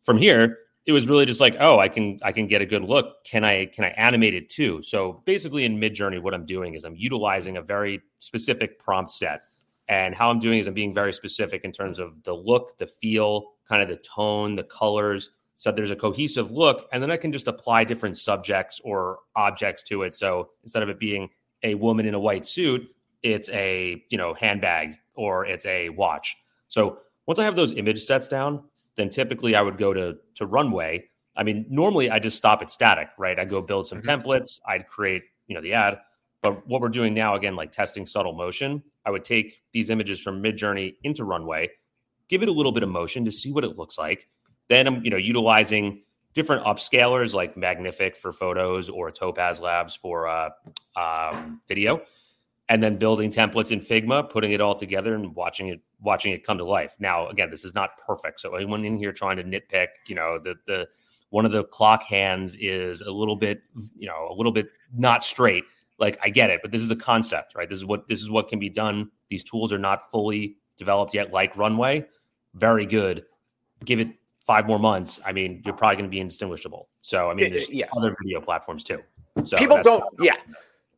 [0.02, 2.82] from here, it was really just like, oh, I can I can get a good
[2.82, 3.24] look.
[3.24, 4.82] Can I can I animate it too?
[4.82, 9.42] So basically in Midjourney, what I'm doing is I'm utilizing a very specific prompt set.
[9.88, 12.86] And how I'm doing is I'm being very specific in terms of the look, the
[12.86, 17.16] feel, kind of the tone, the colors, so there's a cohesive look and then i
[17.16, 20.14] can just apply different subjects or objects to it.
[20.14, 21.28] So instead of it being
[21.62, 22.88] a woman in a white suit
[23.22, 26.36] it's a you know handbag or it's a watch.
[26.68, 28.62] So once i have those image sets down
[28.96, 31.04] then typically i would go to to runway.
[31.36, 33.38] I mean normally i just stop at static right?
[33.38, 34.22] I go build some mm-hmm.
[34.22, 35.98] templates i'd create you know the ad.
[36.42, 40.20] But what we're doing now again like testing subtle motion i would take these images
[40.20, 41.70] from midjourney into runway
[42.28, 44.28] give it a little bit of motion to see what it looks like
[44.68, 46.02] then I'm, you know, utilizing
[46.34, 50.50] different upscalers like Magnific for photos or Topaz Labs for uh,
[50.96, 52.02] um, video,
[52.68, 56.44] and then building templates in Figma, putting it all together and watching it watching it
[56.44, 56.94] come to life.
[56.98, 60.38] Now, again, this is not perfect, so anyone in here trying to nitpick, you know,
[60.38, 60.88] the the
[61.30, 63.60] one of the clock hands is a little bit,
[63.96, 65.64] you know, a little bit not straight.
[65.98, 67.68] Like I get it, but this is a concept, right?
[67.68, 69.10] This is what this is what can be done.
[69.28, 72.04] These tools are not fully developed yet, like Runway.
[72.54, 73.24] Very good.
[73.84, 74.08] Give it
[74.46, 76.88] five more months, I mean, you're probably going to be indistinguishable.
[77.00, 77.86] So, I mean, there's yeah.
[77.96, 79.02] other video platforms too.
[79.44, 80.36] So people don't, yeah.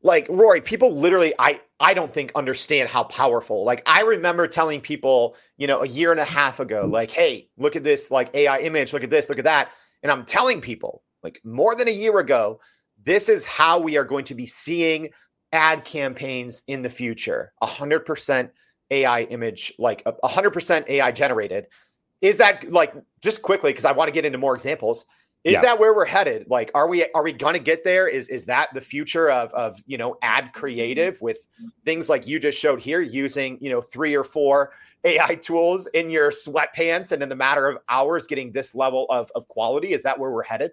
[0.03, 3.65] Like Rory, people literally, I, I don't think understand how powerful.
[3.65, 7.49] Like I remember telling people, you know, a year and a half ago, like, hey,
[7.57, 9.71] look at this, like AI image, look at this, look at that,
[10.03, 12.61] and I'm telling people, like more than a year ago,
[13.03, 15.09] this is how we are going to be seeing
[15.53, 17.53] ad campaigns in the future.
[17.63, 18.51] A hundred percent
[18.91, 21.67] AI image, like a hundred percent AI generated
[22.21, 25.05] is that like just quickly because I want to get into more examples.
[25.45, 25.61] Is yeah.
[25.63, 26.47] that where we're headed?
[26.51, 28.09] Like, are we are we gonna get there?
[28.09, 31.47] Is is that the future of of you know ad creative with
[31.85, 34.73] things like you just showed here, using you know three or four
[35.05, 39.31] AI tools in your sweatpants, and in the matter of hours getting this level of
[39.37, 39.93] of quality?
[39.93, 40.73] Is that where we're headed?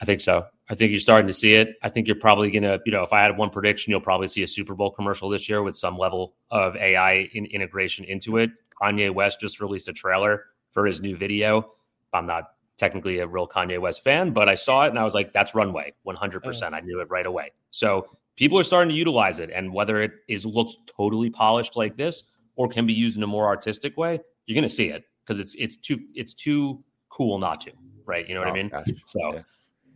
[0.00, 0.46] I think so.
[0.68, 1.76] I think you're starting to see it.
[1.84, 4.42] I think you're probably gonna, you know, if I had one prediction, you'll probably see
[4.42, 8.50] a Super Bowl commercial this year with some level of AI in integration into it.
[8.82, 11.72] Kanye West just released a trailer for his new video.
[12.12, 15.14] I'm not technically a real Kanye West fan, but I saw it and I was
[15.14, 16.72] like, that's runway 100%.
[16.72, 17.52] I knew it right away.
[17.70, 19.50] So people are starting to utilize it.
[19.54, 22.24] And whether it is looks totally polished like this
[22.56, 25.38] or can be used in a more artistic way, you're going to see it because
[25.38, 27.72] it's, it's too, it's too cool not to,
[28.04, 28.28] right?
[28.28, 28.68] You know what oh, I mean?
[28.68, 28.88] Gosh.
[29.06, 29.42] So yeah.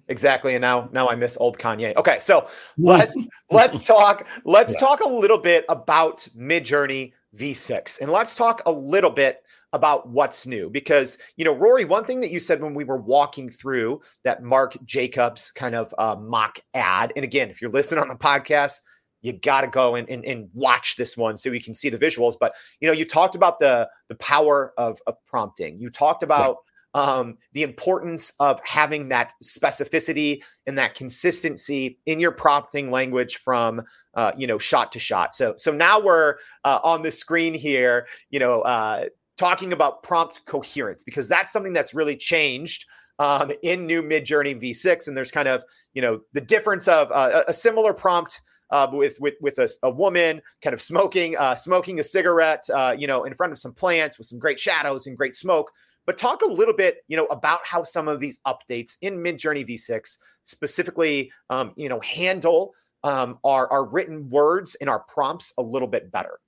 [0.08, 0.54] Exactly.
[0.54, 1.96] And now now I miss old Kanye.
[1.96, 3.16] Okay, so let's
[3.50, 4.78] let's talk let's yeah.
[4.78, 8.00] talk a little bit about Midjourney V6.
[8.00, 10.70] And let's talk a little bit about what's new.
[10.70, 14.42] Because you know rory one thing that you said when we were walking through that
[14.42, 18.80] Marc Jacobs kind of uh, mock ad and again if you're listening on the podcast
[19.22, 21.98] you got to go and, and, and, watch this one so we can see the
[21.98, 22.34] visuals.
[22.38, 25.80] But you know you talked about the the power of, of prompting.
[25.80, 26.58] You talked about
[26.94, 33.82] um, the importance of having that specificity and that consistency in your prompting language from
[34.14, 35.34] uh, you know shot to shot.
[35.34, 40.44] So so now we're uh, on the screen here, you know, uh, talking about prompt
[40.46, 42.86] coherence because that's something that's really changed
[43.18, 47.44] um, in new Midjourney V6, and there's kind of you know the difference of uh,
[47.48, 52.00] a similar prompt uh, with with with a, a, woman kind of smoking uh, smoking
[52.00, 55.16] a cigarette, uh, you know, in front of some plants with some great shadows and
[55.16, 55.70] great smoke.
[56.04, 59.68] But talk a little bit, you know, about how some of these updates in Midjourney
[59.68, 65.62] V6 specifically, um, you know, handle um, our our written words and our prompts a
[65.62, 66.38] little bit better.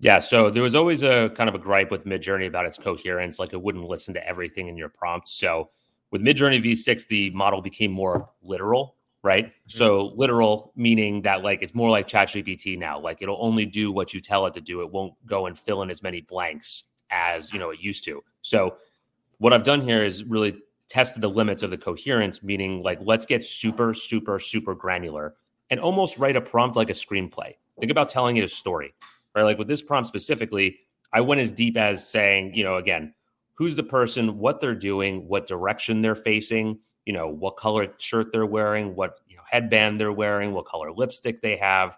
[0.00, 3.38] Yeah, so there was always a kind of a gripe with Midjourney about its coherence,
[3.38, 5.28] like it wouldn't listen to everything in your prompt.
[5.28, 5.70] So
[6.10, 9.46] with Midjourney V6, the model became more literal right?
[9.46, 9.78] Mm-hmm.
[9.78, 12.98] So literal meaning that like it's more like ChatGPT now.
[12.98, 14.80] Like it'll only do what you tell it to do.
[14.80, 18.22] It won't go and fill in as many blanks as you know it used to.
[18.42, 18.76] So
[19.38, 20.58] what I've done here is really
[20.88, 25.34] tested the limits of the coherence, meaning like let's get super, super, super granular
[25.70, 27.54] and almost write a prompt like a screenplay.
[27.78, 28.92] Think about telling it a story,
[29.34, 29.42] right?
[29.42, 30.78] Like with this prompt specifically,
[31.12, 33.14] I went as deep as saying, you know, again,
[33.54, 38.32] who's the person, what they're doing, what direction they're facing, you know what color shirt
[38.32, 41.96] they're wearing, what you know headband they're wearing, what color lipstick they have.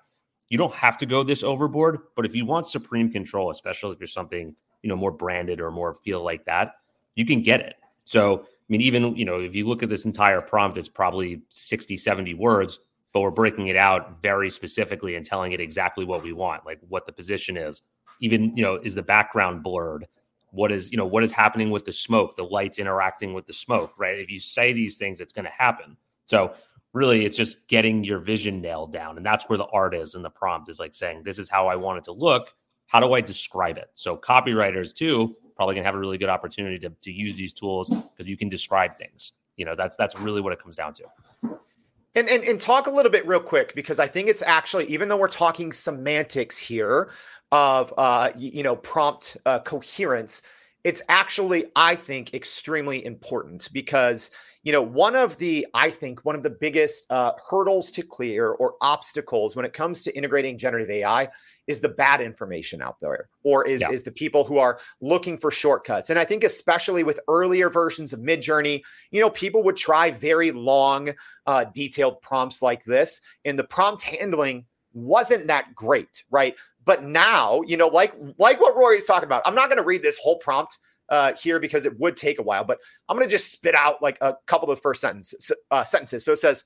[0.48, 4.00] You don't have to go this overboard, but if you want supreme control, especially if
[4.00, 6.76] you're something you know more branded or more feel like that,
[7.14, 7.76] you can get it.
[8.04, 11.42] So I mean, even you know if you look at this entire prompt, it's probably
[11.50, 12.80] 60, 70 words,
[13.12, 16.80] but we're breaking it out very specifically and telling it exactly what we want, like
[16.88, 17.82] what the position is.
[18.20, 20.06] Even you know, is the background blurred?
[20.52, 23.52] what is you know what is happening with the smoke the lights interacting with the
[23.52, 24.18] smoke right?
[24.18, 25.96] If you say these things it's going to happen.
[26.26, 26.54] So
[26.92, 30.24] really it's just getting your vision nailed down and that's where the art is and
[30.24, 32.54] the prompt is like saying this is how i want it to look.
[32.86, 33.90] How do i describe it?
[33.94, 37.52] So copywriters too probably going to have a really good opportunity to, to use these
[37.52, 39.32] tools because you can describe things.
[39.56, 41.04] You know that's that's really what it comes down to
[42.14, 45.08] and, and and talk a little bit real quick because I think it's actually even
[45.08, 47.10] though we're talking semantics here,
[47.52, 50.42] of uh, you know prompt uh, coherence
[50.84, 54.30] it's actually i think extremely important because
[54.62, 58.52] you know one of the i think one of the biggest uh, hurdles to clear
[58.52, 61.28] or obstacles when it comes to integrating generative ai
[61.66, 63.90] is the bad information out there or is, yeah.
[63.90, 68.12] is the people who are looking for shortcuts and i think especially with earlier versions
[68.12, 71.12] of midjourney you know people would try very long
[71.46, 74.64] uh, detailed prompts like this and the prompt handling
[74.94, 79.54] wasn't that great right but now, you know, like like what Rory's talking about, I'm
[79.54, 82.64] not going to read this whole prompt uh, here because it would take a while,
[82.64, 85.52] but I'm going to just spit out like a couple of the first sentences.
[85.70, 86.24] Uh, sentences.
[86.24, 86.64] So it says,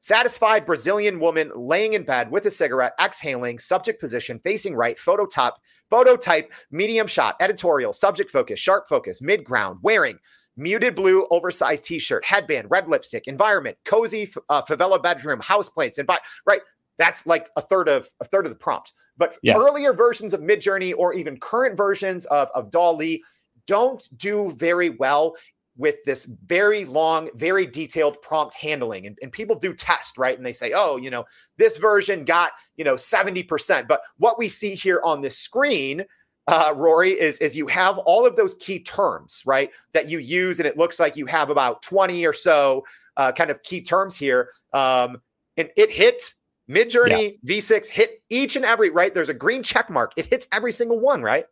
[0.00, 5.24] satisfied Brazilian woman laying in bed with a cigarette, exhaling, subject position, facing right, photo
[5.24, 10.18] top, photo type, medium shot, editorial, subject focus, sharp focus, mid ground, wearing
[10.56, 16.08] muted blue oversized t-shirt, headband, red lipstick, environment, cozy uh, favela bedroom, house plants, and
[16.46, 16.60] right.
[16.98, 18.92] That's like a third of a third of the prompt.
[19.16, 19.56] But yeah.
[19.56, 23.22] earlier versions of Midjourney or even current versions of, of DALL-E
[23.66, 25.34] don't do very well
[25.76, 29.06] with this very long, very detailed prompt handling.
[29.06, 30.36] And, and people do test, right?
[30.36, 31.24] And they say, oh, you know,
[31.58, 33.88] this version got, you know, 70%.
[33.88, 36.04] But what we see here on this screen,
[36.46, 39.70] uh, Rory, is, is you have all of those key terms, right?
[39.94, 40.60] That you use.
[40.60, 42.84] And it looks like you have about 20 or so
[43.16, 44.50] uh, kind of key terms here.
[44.72, 45.20] Um,
[45.56, 46.34] and it hit
[46.68, 47.60] Midjourney yeah.
[47.60, 49.12] V6 hit each and every right.
[49.12, 50.12] There's a green check mark.
[50.16, 51.46] It hits every single one, right?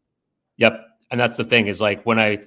[0.57, 0.85] Yep.
[1.11, 2.39] And that's the thing is like when I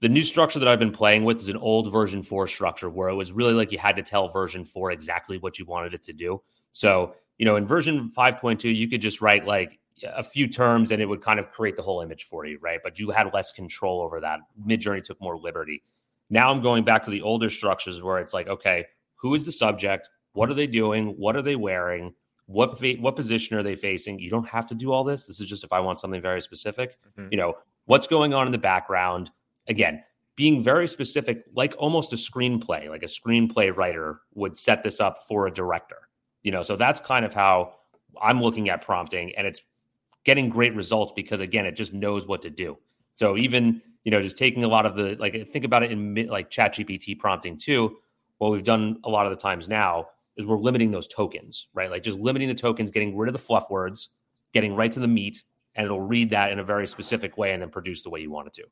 [0.00, 3.08] the new structure that I've been playing with is an old version 4 structure where
[3.08, 6.02] it was really like you had to tell version 4 exactly what you wanted it
[6.04, 6.42] to do.
[6.72, 11.02] So, you know, in version 5.2 you could just write like a few terms and
[11.02, 12.80] it would kind of create the whole image for you, right?
[12.82, 14.40] But you had less control over that.
[14.66, 15.82] Midjourney took more liberty.
[16.30, 19.52] Now I'm going back to the older structures where it's like, okay, who is the
[19.52, 20.08] subject?
[20.32, 21.08] What are they doing?
[21.18, 22.14] What are they wearing?
[22.46, 24.18] What fa- what position are they facing?
[24.18, 25.26] You don't have to do all this.
[25.26, 26.96] This is just if I want something very specific.
[27.18, 27.28] Mm-hmm.
[27.30, 27.54] You know,
[27.86, 29.30] what's going on in the background?
[29.68, 30.02] Again,
[30.36, 35.24] being very specific, like almost a screenplay, like a screenplay writer would set this up
[35.28, 36.08] for a director.
[36.42, 37.74] You know, so that's kind of how
[38.20, 39.60] I'm looking at prompting, and it's
[40.24, 42.78] getting great results because again, it just knows what to do.
[43.14, 46.14] So even you know, just taking a lot of the like, think about it in
[46.28, 47.98] like Chat GPT prompting too.
[48.38, 50.08] What we've done a lot of the times now
[50.40, 51.90] is we're limiting those tokens, right?
[51.90, 54.08] Like just limiting the tokens, getting rid of the fluff words,
[54.52, 55.42] getting right to the meat,
[55.74, 58.30] and it'll read that in a very specific way and then produce the way you
[58.30, 58.64] want it to.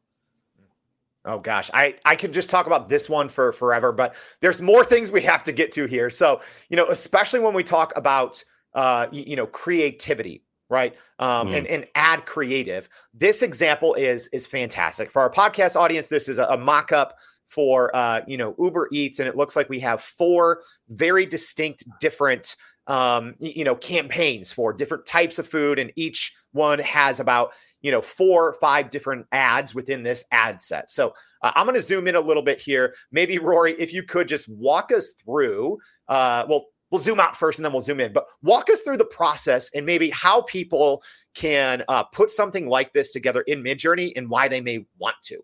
[1.24, 4.84] Oh gosh, I I could just talk about this one for forever, but there's more
[4.84, 6.10] things we have to get to here.
[6.10, 8.42] So, you know, especially when we talk about
[8.74, 10.94] uh you, you know, creativity, right?
[11.18, 11.58] Um, mm.
[11.58, 12.88] and, and ad creative.
[13.12, 16.08] This example is is fantastic for our podcast audience.
[16.08, 19.56] This is a, a mock up for uh, you know Uber Eats, and it looks
[19.56, 22.56] like we have four very distinct, different
[22.86, 27.90] um, you know campaigns for different types of food, and each one has about you
[27.90, 30.90] know four or five different ads within this ad set.
[30.90, 32.94] So uh, I'm going to zoom in a little bit here.
[33.12, 35.78] Maybe Rory, if you could just walk us through.
[36.08, 38.12] Uh, well, we'll zoom out first and then we'll zoom in.
[38.12, 41.02] But walk us through the process and maybe how people
[41.34, 45.38] can uh, put something like this together in Midjourney and why they may want to.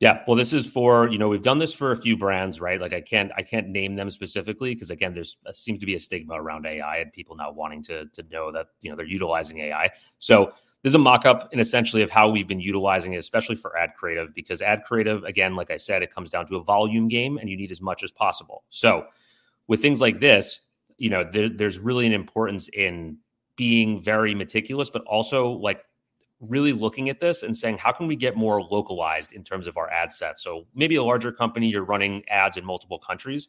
[0.00, 2.80] Yeah, well, this is for you know we've done this for a few brands, right?
[2.80, 5.96] Like I can't I can't name them specifically because again, there's uh, seems to be
[5.96, 9.06] a stigma around AI and people not wanting to to know that you know they're
[9.06, 9.90] utilizing AI.
[10.18, 10.52] So
[10.84, 13.90] this is a mock-up and essentially of how we've been utilizing it, especially for ad
[13.96, 17.36] creative, because ad creative, again, like I said, it comes down to a volume game
[17.38, 18.62] and you need as much as possible.
[18.68, 19.06] So
[19.66, 20.60] with things like this,
[20.96, 23.18] you know, there, there's really an importance in
[23.56, 25.82] being very meticulous, but also like
[26.40, 29.76] really looking at this and saying, how can we get more localized in terms of
[29.76, 30.38] our ad set?
[30.38, 33.48] So maybe a larger company, you're running ads in multiple countries.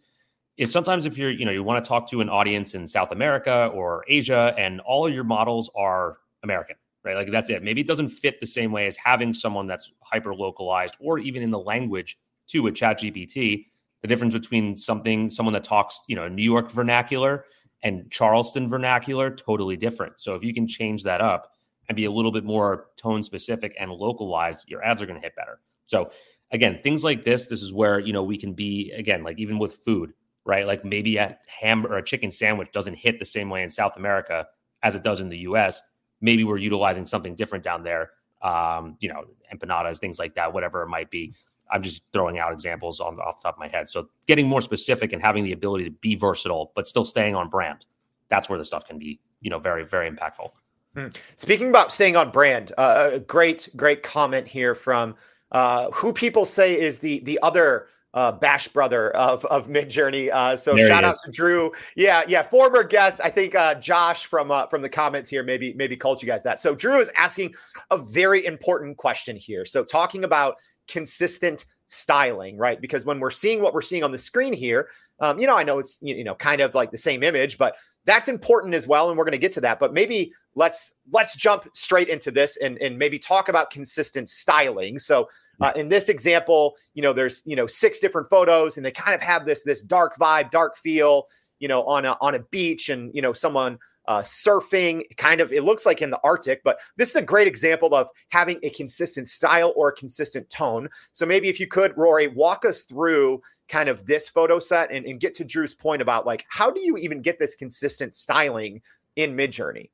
[0.58, 3.12] Is sometimes if you're, you know, you want to talk to an audience in South
[3.12, 6.76] America or Asia and all your models are American,
[7.06, 7.16] right?
[7.16, 7.64] Like that's it.
[7.64, 11.44] Maybe it doesn't fit the same way as having someone that's hyper localized or even
[11.44, 13.68] in the language too with ChatGPT.
[14.02, 17.46] The difference between something, someone that talks, you know, New York vernacular
[17.84, 20.20] and Charleston vernacular, totally different.
[20.20, 21.52] So if you can change that up,
[21.90, 25.26] and be a little bit more tone specific and localized, your ads are going to
[25.26, 25.60] hit better.
[25.86, 26.12] So
[26.52, 29.58] again, things like this, this is where, you know, we can be again, like even
[29.58, 30.14] with food,
[30.46, 30.68] right?
[30.68, 33.98] Like maybe a ham or a chicken sandwich doesn't hit the same way in South
[33.98, 34.48] America
[34.84, 35.82] as it does in the US.
[36.22, 38.12] Maybe we're utilizing something different down there.
[38.42, 41.34] Um, you know, empanadas, things like that, whatever it might be.
[41.72, 43.90] I'm just throwing out examples on off the top of my head.
[43.90, 47.50] So getting more specific and having the ability to be versatile, but still staying on
[47.50, 47.86] brand.
[48.30, 50.52] That's where the stuff can be, you know, very, very impactful.
[50.96, 51.08] Hmm.
[51.36, 55.16] Speaking about staying on brand, uh, a great, great comment here from
[55.52, 60.32] uh, who people say is the the other uh, Bash brother of of Midjourney.
[60.32, 61.72] Uh, so there shout out to Drew.
[61.96, 63.20] Yeah, yeah, former guest.
[63.24, 66.44] I think uh, Josh from uh, from the comments here maybe maybe called you guys
[66.44, 66.60] that.
[66.60, 67.54] So Drew is asking
[67.92, 69.66] a very important question here.
[69.66, 70.56] So talking about
[70.88, 72.80] consistent styling, right?
[72.82, 74.90] Because when we're seeing what we're seeing on the screen here,
[75.22, 77.78] um, you know, I know it's you know kind of like the same image, but
[78.06, 79.80] that's important as well, and we're going to get to that.
[79.80, 84.98] But maybe let's let's jump straight into this and and maybe talk about consistent styling.
[85.00, 85.30] So
[85.62, 89.14] uh, in this example, you know, there's you know six different photos, and they kind
[89.14, 91.28] of have this this dark vibe, dark feel,
[91.60, 93.78] you know, on a on a beach, and you know, someone
[94.10, 97.48] uh, surfing, kind of, it looks like in the Arctic, but this is a great
[97.48, 100.90] example of having a consistent style or a consistent tone.
[101.14, 105.06] So maybe if you could, Rory, walk us through kind of this photo set and,
[105.06, 108.82] and get to Drew's point about like, how do you even get this consistent styling
[109.16, 109.92] in Midjourney?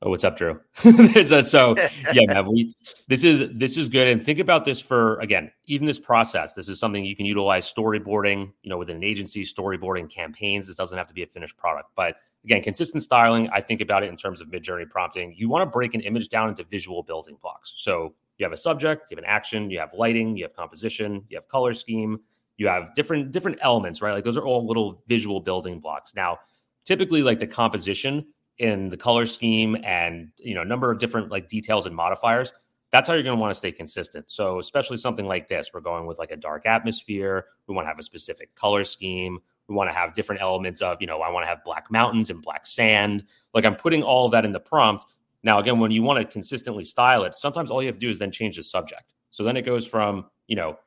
[0.00, 0.58] Oh, what's up, Drew?
[0.82, 1.76] There's a, so
[2.12, 2.50] yeah, man.
[2.50, 2.74] We
[3.06, 6.54] this is this is good, and think about this for again, even this process.
[6.54, 10.66] This is something you can utilize storyboarding, you know, within an agency, storyboarding campaigns.
[10.66, 13.48] This doesn't have to be a finished product, but again, consistent styling.
[13.50, 15.34] I think about it in terms of Midjourney prompting.
[15.36, 17.74] You want to break an image down into visual building blocks.
[17.76, 21.24] So you have a subject, you have an action, you have lighting, you have composition,
[21.28, 22.20] you have color scheme,
[22.56, 24.12] you have different different elements, right?
[24.12, 26.14] Like those are all little visual building blocks.
[26.14, 26.38] Now,
[26.84, 28.26] typically, like the composition
[28.58, 32.52] in the color scheme and you know number of different like details and modifiers
[32.90, 35.80] that's how you're going to want to stay consistent so especially something like this we're
[35.80, 39.74] going with like a dark atmosphere we want to have a specific color scheme we
[39.74, 42.42] want to have different elements of you know i want to have black mountains and
[42.42, 43.24] black sand.
[43.54, 45.14] Like i'm putting all that in the prompt.
[45.42, 48.10] Now again when you want to consistently style it sometimes all you have to do
[48.10, 49.14] is then change the subject.
[49.30, 50.78] So then it goes from you know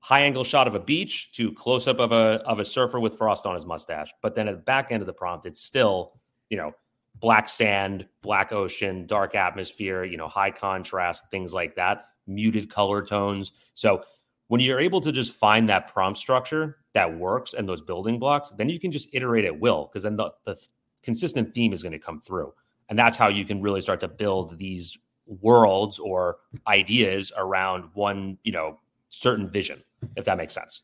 [0.00, 3.16] high angle shot of a beach to close up of a of a surfer with
[3.16, 4.12] frost on his mustache.
[4.22, 6.74] But then at the back end of the prompt it's still you know
[7.20, 13.02] black sand, black ocean, dark atmosphere, you know, high contrast, things like that, muted color
[13.02, 13.52] tones.
[13.74, 14.02] So
[14.50, 18.50] when you're able to just find that prompt structure that works and those building blocks,
[18.58, 20.56] then you can just iterate at will because then the, the
[21.04, 22.52] consistent theme is going to come through.
[22.88, 24.98] And that's how you can really start to build these
[25.40, 29.84] worlds or ideas around one, you know, certain vision,
[30.16, 30.82] if that makes sense.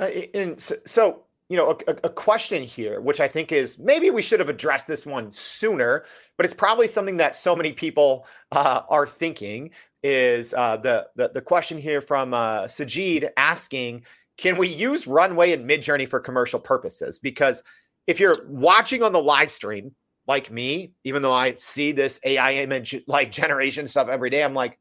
[0.00, 4.10] Uh, and so, so you know, a, a, question here, which I think is maybe
[4.10, 6.04] we should have addressed this one sooner,
[6.36, 9.70] but it's probably something that so many people uh, are thinking.
[10.02, 14.04] Is uh, the, the the question here from uh, Sajid asking,
[14.36, 17.18] can we use Runway and Midjourney for commercial purposes?
[17.18, 17.62] Because
[18.06, 19.94] if you're watching on the live stream,
[20.26, 24.54] like me, even though I see this AI image like generation stuff every day, I'm
[24.54, 24.78] like,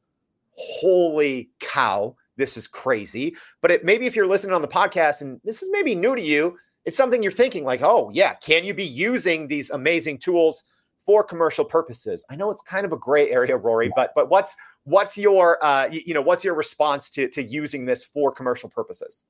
[0.57, 2.15] holy cow!
[2.37, 3.35] This is crazy.
[3.61, 6.21] But it, maybe if you're listening on the podcast and this is maybe new to
[6.21, 10.63] you, it's something you're thinking like, oh, yeah, can you be using these amazing tools
[11.05, 12.25] for commercial purposes?
[12.29, 15.87] I know it's kind of a gray area, Rory, but but what's what's your uh,
[15.87, 19.23] you, you know what's your response to to using this for commercial purposes?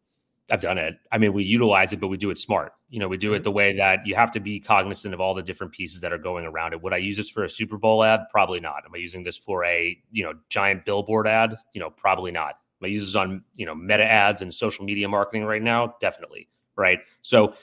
[0.51, 0.97] I've done it.
[1.11, 2.73] I mean, we utilize it, but we do it smart.
[2.89, 3.43] You know, we do it mm-hmm.
[3.43, 6.17] the way that you have to be cognizant of all the different pieces that are
[6.17, 6.83] going around it.
[6.83, 8.21] Would I use this for a Super Bowl ad?
[8.29, 8.83] Probably not.
[8.85, 11.55] Am I using this for a, you know, giant billboard ad?
[11.73, 12.55] You know, probably not.
[12.89, 15.95] Using this on, you know, meta ads and social media marketing right now?
[16.01, 16.47] Definitely.
[16.75, 16.99] Right.
[17.21, 17.53] So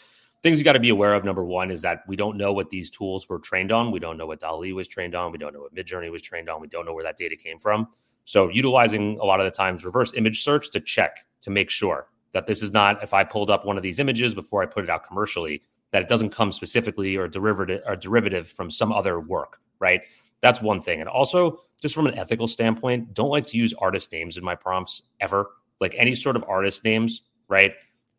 [0.42, 1.24] things you got to be aware of.
[1.24, 3.90] Number one is that we don't know what these tools were trained on.
[3.90, 5.32] We don't know what DALL-E was trained on.
[5.32, 6.60] We don't know what Midjourney was trained on.
[6.60, 7.88] We don't know where that data came from.
[8.24, 12.08] So utilizing a lot of the times reverse image search to check to make sure
[12.32, 14.84] that this is not if I pulled up one of these images before I put
[14.84, 19.18] it out commercially that it doesn't come specifically or derivative or derivative from some other
[19.20, 20.02] work, right?
[20.40, 21.00] That's one thing.
[21.00, 24.54] And also, just from an ethical standpoint, don't like to use artist names in my
[24.54, 25.50] prompts ever.
[25.80, 27.72] Like any sort of artist names, right?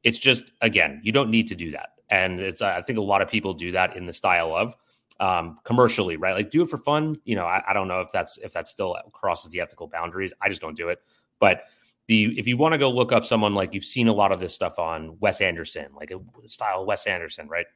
[0.03, 1.89] It's just again, you don't need to do that.
[2.09, 4.75] And it's I think a lot of people do that in the style of
[5.19, 6.35] um, commercially, right?
[6.35, 7.15] Like do it for fun.
[7.23, 10.33] You know, I, I don't know if that's if that still crosses the ethical boundaries.
[10.41, 10.99] I just don't do it.
[11.39, 11.65] But
[12.07, 14.39] the if you want to go look up someone like you've seen a lot of
[14.39, 17.67] this stuff on Wes Anderson, like a style Wes Anderson, right?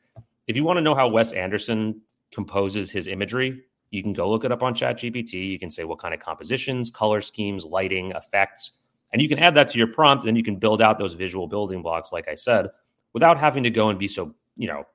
[0.47, 3.63] If you want to know how Wes Anderson composes his imagery,
[3.95, 5.49] you can go look it up on ChatGPT.
[5.49, 8.73] You can say what kind of compositions, color schemes, lighting, effects,
[9.13, 10.23] and you can add that to your prompt.
[10.23, 12.67] And then you can build out those visual building blocks, like I said,
[13.13, 14.85] without having to go and be so you know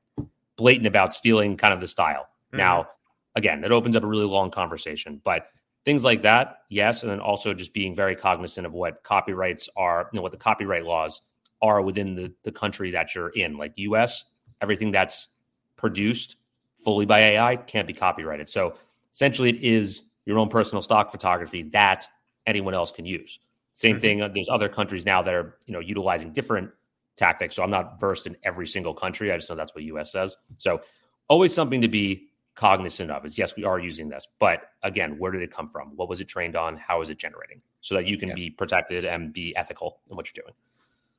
[0.57, 2.29] blatant about stealing kind of the style.
[2.49, 2.59] Mm-hmm.
[2.59, 2.89] Now,
[3.35, 5.49] again, it opens up a really long conversation, but
[5.85, 10.09] things like that yes and then also just being very cognizant of what copyrights are
[10.13, 11.23] you know what the copyright laws
[11.63, 14.25] are within the, the country that you're in like us
[14.61, 15.29] everything that's
[15.77, 16.37] produced
[16.85, 18.75] fully by ai can't be copyrighted so
[19.13, 22.07] essentially it is your own personal stock photography that
[22.47, 23.41] anyone else can use
[23.75, 24.01] same mm-hmm.
[24.01, 26.71] thing uh, there's other countries now that are you know utilizing different
[27.17, 30.13] tactics so i'm not versed in every single country i just know that's what us
[30.13, 30.81] says so
[31.29, 32.31] always something to be
[32.61, 35.97] cognizant of is yes, we are using this, but again, where did it come from?
[35.97, 36.77] What was it trained on?
[36.77, 37.63] How is it generating?
[37.81, 38.35] So that you can yeah.
[38.35, 40.55] be protected and be ethical in what you're doing.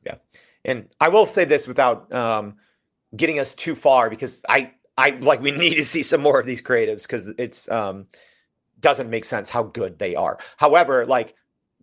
[0.06, 0.16] Yeah,
[0.66, 2.58] and I will say this without um,
[3.16, 6.46] getting us too far because I I like we need to see some more of
[6.46, 8.08] these creatives because it's um,
[8.80, 10.40] doesn't make sense how good they are.
[10.58, 11.36] However, like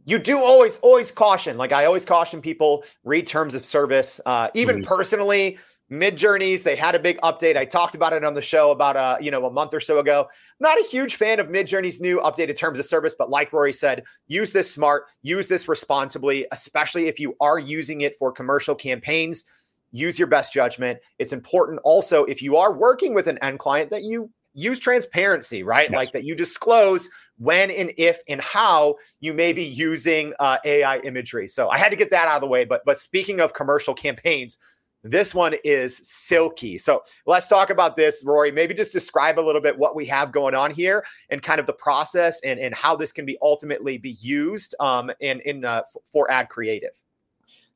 [0.04, 4.48] you do always always caution like i always caution people read terms of service uh,
[4.54, 4.84] even mm-hmm.
[4.84, 5.58] personally
[5.90, 7.56] Midjourneys, they had a big update.
[7.56, 9.98] I talked about it on the show about uh, you know, a month or so
[9.98, 10.28] ago.
[10.60, 14.04] Not a huge fan of Midjourney's new updated terms of service, but like Rory said,
[14.26, 19.44] use this smart, use this responsibly, especially if you are using it for commercial campaigns.
[19.92, 20.98] Use your best judgment.
[21.18, 25.62] It's important also if you are working with an end client that you use transparency,
[25.62, 25.88] right?
[25.90, 25.96] Yes.
[25.96, 27.08] Like that you disclose
[27.38, 31.48] when and if and how you may be using uh, AI imagery.
[31.48, 32.64] So I had to get that out of the way.
[32.64, 34.58] But but speaking of commercial campaigns,
[35.04, 36.76] this one is silky.
[36.76, 38.50] So let's talk about this, Rory.
[38.50, 41.66] Maybe just describe a little bit what we have going on here and kind of
[41.66, 45.82] the process and, and how this can be ultimately be used um, in, in uh,
[46.12, 47.00] for ad creative.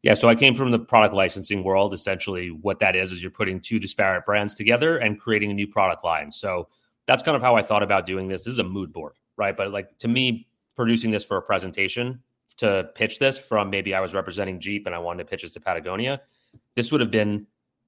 [0.03, 1.95] Yeah, so I came from the product licensing world.
[1.95, 5.69] Essentially, what that is is you're putting two disparate brands together and creating a new
[5.69, 6.31] product line.
[6.31, 6.69] So
[7.07, 8.45] that's kind of how I thought about doing this.
[8.45, 9.57] This is a mood board, right?
[9.57, 12.21] But like to me, producing this for a presentation
[12.57, 15.53] to pitch this from maybe I was representing Jeep and I wanted to pitch this
[15.53, 16.21] to Patagonia
[16.75, 17.47] this would have been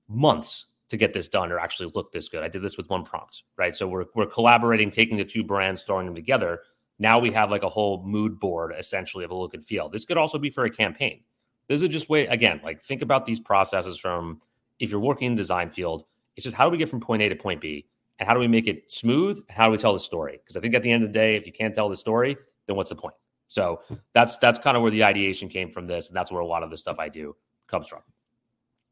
[0.09, 2.43] months to get this done or actually look this good.
[2.43, 3.75] I did this with one prompt, right?
[3.75, 6.61] So we're we're collaborating, taking the two brands, throwing them together.
[6.99, 9.89] Now we have like a whole mood board essentially of a look and feel.
[9.89, 11.23] This could also be for a campaign.
[11.69, 14.41] This is just way again, like think about these processes from
[14.79, 16.05] if you're working in design field,
[16.37, 17.87] it's just how do we get from point A to point B?
[18.19, 19.43] And how do we make it smooth?
[19.51, 20.39] How do we tell the story?
[20.39, 22.37] Because I think at the end of the day, if you can't tell the story,
[22.67, 23.15] then what's the point?
[23.49, 23.95] So hmm.
[24.13, 26.63] that's that's kind of where the ideation came from this, and that's where a lot
[26.63, 27.37] of the stuff I do
[27.67, 28.01] comes from.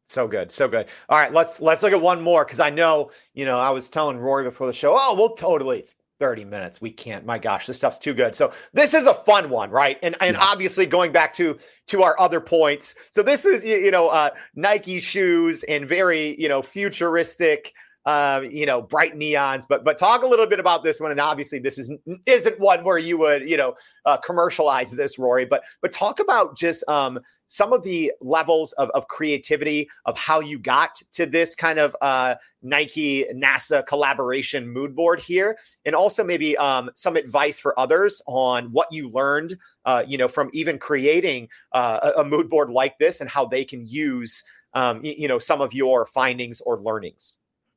[0.07, 0.89] So good, so good.
[1.09, 3.89] All right, let's let's look at one more because I know you know I was
[3.89, 4.93] telling Rory before the show.
[4.95, 5.85] Oh, we'll totally
[6.23, 6.81] 30 minutes.
[6.81, 7.27] We can't.
[7.27, 8.37] My gosh, this stuff's too good.
[8.37, 9.99] So this is a fun one, right?
[10.05, 10.45] And and yeah.
[10.45, 11.59] obviously going back to
[11.89, 12.95] to our other points.
[13.11, 18.67] So this is you know uh, Nike shoes and very you know futuristic um, you
[18.67, 19.67] know, bright neons.
[19.69, 21.11] But but talk a little bit about this one.
[21.11, 21.91] And obviously, this is
[22.27, 23.75] isn't one where you would you know
[24.05, 25.45] uh, commercialize this, Rory.
[25.45, 30.41] But but talk about just um, some of the levels of, of creativity of how
[30.41, 36.25] you got to this kind of uh, Nike NASA collaboration mood board here, and also
[36.25, 40.79] maybe um, some advice for others on what you learned, uh, you know, from even
[40.79, 44.43] creating uh, a, a mood board like this and how they can use.
[44.75, 47.37] Um, you know some of your findings or learnings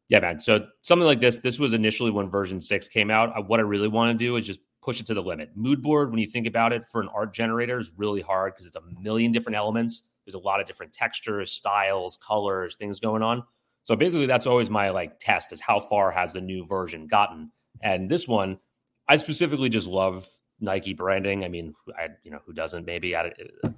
[0.10, 0.40] yeah, man.
[0.40, 3.48] So something like this, this was initially when version six came out.
[3.48, 5.52] What I really want to do is just push it to the limit.
[5.56, 8.68] Mood board, when you think about it, for an art generator is really hard because
[8.68, 10.04] it's a million different elements.
[10.26, 13.44] There's a lot of different textures, styles, colors, things going on.
[13.84, 17.52] So basically, that's always my like test is how far has the new version gotten.
[17.82, 18.60] And this one,
[19.08, 20.28] I specifically just love
[20.60, 21.44] Nike branding.
[21.44, 22.86] I mean, I you know who doesn't?
[22.86, 23.32] Maybe I,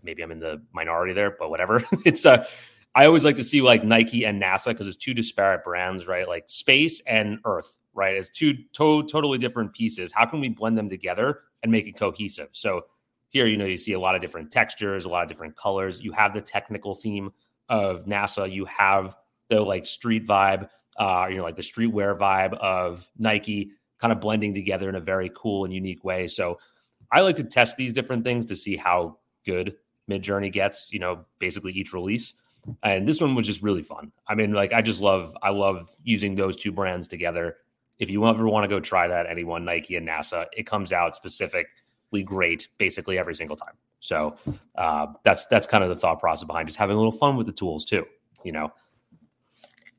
[0.03, 1.83] maybe I'm in the minority there, but whatever.
[2.05, 2.47] it's a.
[2.97, 6.27] I always like to see like Nike and NASA because it's two disparate brands, right?
[6.27, 8.15] Like space and Earth, right?
[8.15, 10.11] It's two to- totally different pieces.
[10.11, 12.49] How can we blend them together and make it cohesive?
[12.53, 12.85] So
[13.29, 16.01] here, you know, you see a lot of different textures, a lot of different colors.
[16.01, 17.29] You have the technical theme
[17.69, 18.51] of NASA.
[18.51, 19.15] You have
[19.47, 20.67] the like street vibe,
[20.97, 24.99] uh, you know, like the streetwear vibe of Nike kind of blending together in a
[24.99, 26.27] very cool and unique way.
[26.27, 26.57] So
[27.11, 29.75] I like to test these different things to see how good
[30.09, 32.41] Midjourney gets, you know, basically each release.
[32.83, 34.11] And this one was just really fun.
[34.27, 37.57] I mean, like I just love I love using those two brands together.
[37.99, 41.15] If you ever want to go try that, anyone, Nike and NASA, it comes out
[41.15, 43.73] specifically great basically every single time.
[43.99, 44.35] So
[44.75, 47.47] uh, that's that's kind of the thought process behind just having a little fun with
[47.47, 48.05] the tools too.
[48.43, 48.71] You know,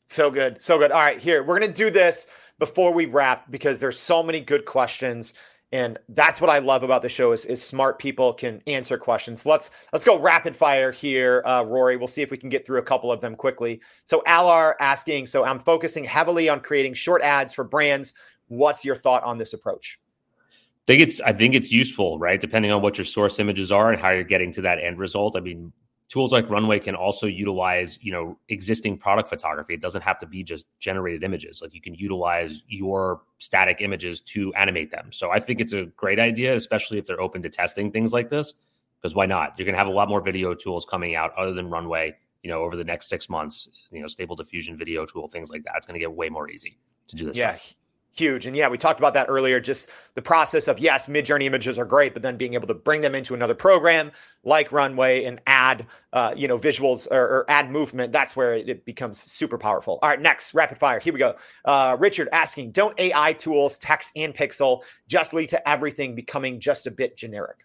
[0.09, 0.63] so good.
[0.63, 0.91] So good.
[0.91, 1.43] All right, here.
[1.43, 2.27] We're to do this
[2.59, 5.35] before we wrap because there's so many good questions
[5.73, 9.45] and that's what I love about the show is, is smart people can answer questions.
[9.45, 11.97] Let's let's go rapid fire here, uh, Rory.
[11.97, 13.83] We'll see if we can get through a couple of them quickly.
[14.05, 18.15] So Alar asking, so I'm focusing heavily on creating short ads for brands.
[18.47, 19.99] What's your thought on this approach?
[20.41, 22.41] I think it's I think it's useful, right?
[22.41, 25.37] Depending on what your source images are and how you're getting to that end result.
[25.37, 25.71] I mean,
[26.09, 29.75] tools like runway can also utilize you know existing product photography.
[29.75, 31.61] It doesn't have to be just generated images.
[31.63, 35.13] Like you can utilize your static images to animate them.
[35.13, 38.31] So i think it's a great idea especially if they're open to testing things like
[38.31, 38.55] this
[39.01, 39.55] because why not?
[39.57, 42.51] You're going to have a lot more video tools coming out other than runway you
[42.51, 45.75] know over the next six months you know stable diffusion video tool things like that.
[45.77, 46.79] It's going to get way more easy
[47.09, 47.75] to do this yeah stuff
[48.15, 48.47] huge.
[48.47, 49.61] And yeah, we talked about that earlier.
[49.61, 53.01] Just the process of yes, Midjourney images are great, but then being able to bring
[53.01, 54.11] them into another program
[54.45, 58.13] like Runway and add, uh, you know, visuals or, or, add movement.
[58.13, 59.99] That's where it, becomes super powerful.
[60.03, 60.99] All right, next rapid fire.
[61.01, 61.35] Here we go.
[61.65, 66.87] Uh, Richard asking, don't AI tools, text and pixel, just lead to everything becoming just
[66.87, 67.65] a bit generic?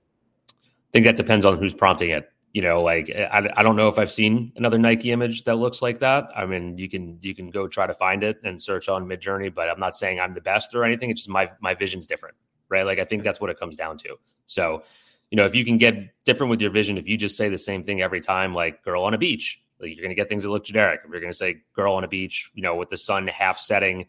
[0.49, 0.53] I
[0.91, 3.87] think that depends on who's prompting it you know like eh, I, I don't know
[3.89, 6.29] if i've seen another nike image that looks like that.
[6.35, 9.53] I mean you can you can go try to find it and search on midjourney
[9.53, 11.09] but i'm not saying i'm the best or anything.
[11.09, 12.35] It's just my my vision's different
[12.69, 12.85] right?
[12.85, 14.15] Like i think that's what it comes down to.
[14.45, 14.83] So
[15.31, 15.95] you know if you can get
[16.25, 19.03] different with your vision if you just say the same thing every time like girl
[19.03, 21.01] on a beach like you're going to get things that look generic.
[21.03, 23.57] If you're going to say girl on a beach you know with the sun half
[23.57, 24.05] setting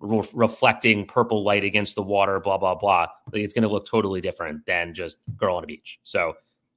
[0.00, 3.86] re- reflecting purple light against the water blah blah blah like it's going to look
[3.86, 6.00] totally different than just girl on a beach.
[6.02, 6.34] So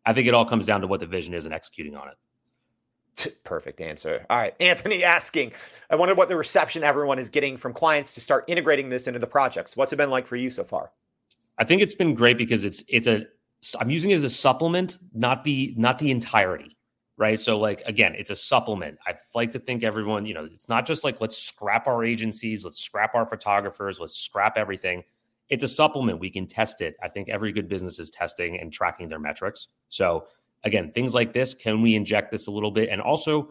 [0.07, 3.43] I think it all comes down to what the vision is and executing on it.
[3.43, 4.25] Perfect answer.
[4.29, 4.55] All right.
[4.61, 5.51] Anthony asking,
[5.89, 9.19] I wonder what the reception everyone is getting from clients to start integrating this into
[9.19, 9.75] the projects.
[9.75, 10.91] What's it been like for you so far?
[11.57, 13.25] I think it's been great because it's it's a
[13.81, 16.77] I'm using it as a supplement, not the not the entirety.
[17.17, 17.39] Right.
[17.39, 18.99] So like again, it's a supplement.
[19.05, 22.63] I like to think everyone, you know, it's not just like let's scrap our agencies,
[22.63, 25.03] let's scrap our photographers, let's scrap everything
[25.49, 26.19] it's a supplement.
[26.19, 26.95] We can test it.
[27.01, 29.67] I think every good business is testing and tracking their metrics.
[29.89, 30.27] So
[30.63, 32.89] again, things like this, can we inject this a little bit?
[32.89, 33.49] And also,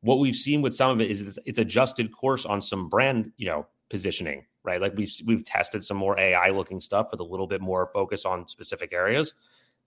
[0.00, 3.46] what we've seen with some of it is it's, adjusted course on some brand, you
[3.46, 4.80] know, positioning, right?
[4.80, 8.24] Like we've we've tested some more AI looking stuff with a little bit more focus
[8.24, 9.34] on specific areas.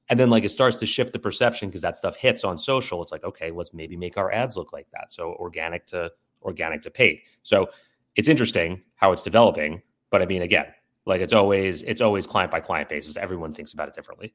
[0.10, 3.02] And then like it starts to shift the perception because that stuff hits on social.
[3.02, 5.12] It's like, okay, let's maybe make our ads look like that.
[5.12, 7.22] So organic to organic to paid.
[7.44, 7.70] So
[8.16, 9.82] it's interesting how it's developing.
[10.10, 10.66] But I mean, again,
[11.10, 13.18] like it's always it's always client by client basis.
[13.18, 14.34] Everyone thinks about it differently.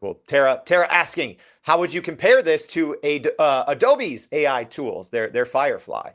[0.00, 0.20] Cool.
[0.26, 5.28] Tara, Tara asking, how would you compare this to a uh, Adobe's AI tools, their
[5.30, 6.10] their Firefly?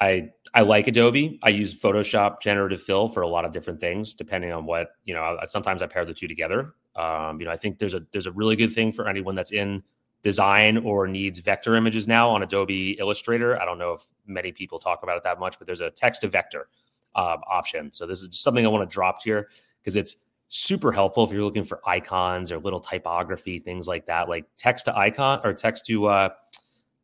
[0.00, 1.38] I I like Adobe.
[1.42, 5.12] I use Photoshop generative fill for a lot of different things, depending on what you
[5.12, 5.38] know.
[5.48, 6.72] Sometimes I pair the two together.
[6.96, 9.52] Um, you know, I think there's a there's a really good thing for anyone that's
[9.52, 9.82] in
[10.22, 13.60] design or needs vector images now on Adobe Illustrator.
[13.60, 16.22] I don't know if many people talk about it that much, but there's a text
[16.22, 16.68] to vector
[17.18, 17.92] uh, option.
[17.92, 19.48] So this is something I want to drop here
[19.82, 20.16] because it's
[20.48, 24.84] super helpful if you're looking for icons or little typography, things like that, like text
[24.86, 26.28] to icon or text to uh,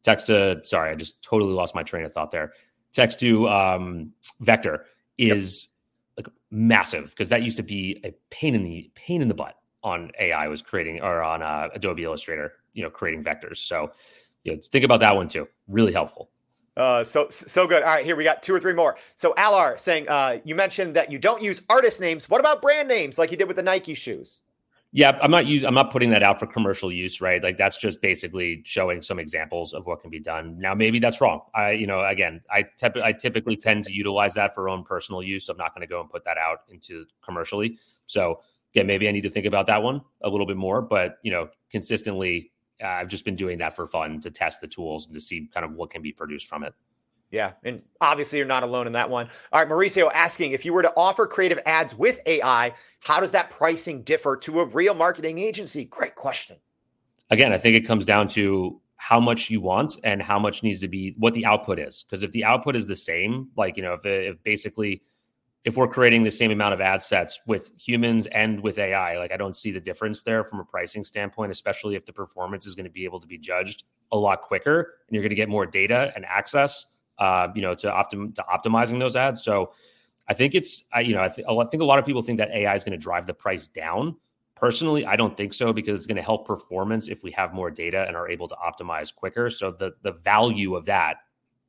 [0.04, 0.60] text to.
[0.64, 2.52] Sorry, I just totally lost my train of thought there.
[2.92, 4.86] Text to um, vector
[5.18, 5.68] is
[6.16, 6.26] yep.
[6.26, 9.56] like massive because that used to be a pain in the pain in the butt
[9.82, 13.56] on AI was creating or on uh, Adobe Illustrator, you know, creating vectors.
[13.56, 13.90] So,
[14.44, 15.48] you know, think about that one too.
[15.66, 16.30] Really helpful.
[16.76, 17.82] Uh, so so good.
[17.82, 18.96] All right, here we got two or three more.
[19.14, 22.28] So Alar saying, uh, you mentioned that you don't use artist names.
[22.28, 24.40] What about brand names, like you did with the Nike shoes?
[24.96, 25.66] Yeah, I'm not using.
[25.66, 27.42] I'm not putting that out for commercial use, right?
[27.42, 30.56] Like that's just basically showing some examples of what can be done.
[30.56, 31.40] Now, maybe that's wrong.
[31.52, 35.20] I, you know, again, I tep- I typically tend to utilize that for own personal
[35.20, 35.46] use.
[35.46, 37.76] So I'm not going to go and put that out into commercially.
[38.06, 38.40] So
[38.72, 40.80] again, maybe I need to think about that one a little bit more.
[40.80, 42.52] But you know, consistently
[42.84, 45.48] uh, I've just been doing that for fun to test the tools and to see
[45.52, 46.74] kind of what can be produced from it.
[47.30, 47.52] Yeah.
[47.64, 49.28] And obviously, you're not alone in that one.
[49.52, 49.68] All right.
[49.68, 54.02] Mauricio asking if you were to offer creative ads with AI, how does that pricing
[54.02, 55.86] differ to a real marketing agency?
[55.86, 56.56] Great question.
[57.30, 60.80] Again, I think it comes down to how much you want and how much needs
[60.82, 62.04] to be what the output is.
[62.04, 65.02] Because if the output is the same, like, you know, if, if basically,
[65.64, 69.32] if we're creating the same amount of ad sets with humans and with AI, like
[69.32, 72.74] I don't see the difference there from a pricing standpoint, especially if the performance is
[72.74, 75.48] going to be able to be judged a lot quicker and you're going to get
[75.48, 76.86] more data and access
[77.18, 79.42] uh, you know, to optim to optimizing those ads.
[79.42, 79.72] So
[80.28, 82.38] I think it's, I, you know, I, th- I think a lot of people think
[82.38, 84.16] that AI is going to drive the price down.
[84.56, 87.70] Personally, I don't think so because it's going to help performance if we have more
[87.70, 89.50] data and are able to optimize quicker.
[89.50, 91.18] So the the value of that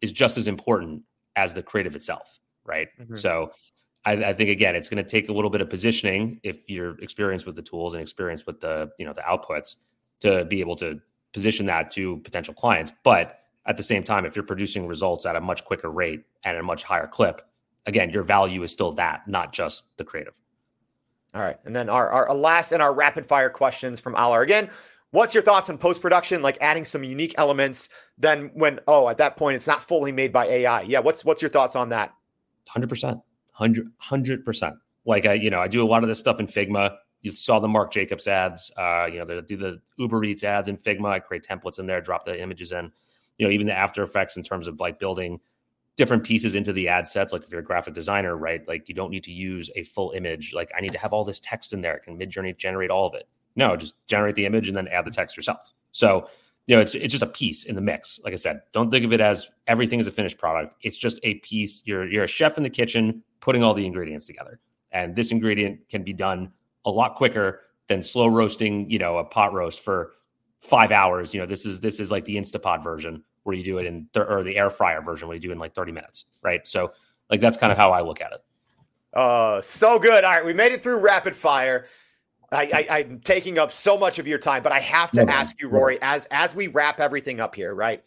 [0.01, 1.03] is just as important
[1.35, 2.87] as the creative itself, right?
[2.99, 3.15] Mm-hmm.
[3.15, 3.51] So
[4.05, 6.99] I, I, think again, it's going to take a little bit of positioning if you're
[6.99, 9.77] experienced with the tools and experienced with the you know the outputs
[10.21, 10.99] to be able to
[11.33, 12.93] position that to potential clients.
[13.03, 16.57] But at the same time, if you're producing results at a much quicker rate and
[16.57, 17.41] a much higher clip,
[17.85, 20.33] again, your value is still that, not just the creative.
[21.33, 21.57] All right.
[21.65, 24.69] And then our, our last and our rapid fire questions from Alar again.
[25.11, 27.89] What's your thoughts on post production, like adding some unique elements?
[28.17, 30.81] Then when oh, at that point it's not fully made by AI.
[30.81, 32.13] Yeah, what's what's your thoughts on that?
[32.67, 33.21] Hundred percent,
[33.55, 34.75] hundred percent.
[35.05, 36.95] Like I, you know, I do a lot of this stuff in Figma.
[37.21, 38.71] You saw the Marc Jacobs ads.
[38.77, 41.09] Uh, you know, they do the Uber Eats ads in Figma.
[41.09, 42.91] I create templates in there, drop the images in
[43.37, 45.39] you know even the after effects in terms of like building
[45.95, 48.95] different pieces into the ad sets like if you're a graphic designer right like you
[48.95, 51.73] don't need to use a full image like i need to have all this text
[51.73, 54.87] in there can midjourney generate all of it no just generate the image and then
[54.89, 56.27] add the text yourself so
[56.67, 59.05] you know it's it's just a piece in the mix like i said don't think
[59.05, 62.27] of it as everything is a finished product it's just a piece you're you're a
[62.27, 64.59] chef in the kitchen putting all the ingredients together
[64.91, 66.51] and this ingredient can be done
[66.85, 70.13] a lot quicker than slow roasting you know a pot roast for
[70.65, 71.33] five hours.
[71.33, 74.07] You know, this is this is like the Instapot version where you do it in
[74.13, 76.67] th- or the air fryer version where you do it in like 30 minutes, right?
[76.67, 76.91] So
[77.29, 78.43] like that's kind of how I look at it.
[79.13, 80.23] Oh, so good.
[80.23, 81.85] All right, we made it through rapid fire.
[82.51, 85.31] I, I, am taking up so much of your time, but I have to no,
[85.31, 88.03] ask you, Rory, as as we wrap everything up here, right?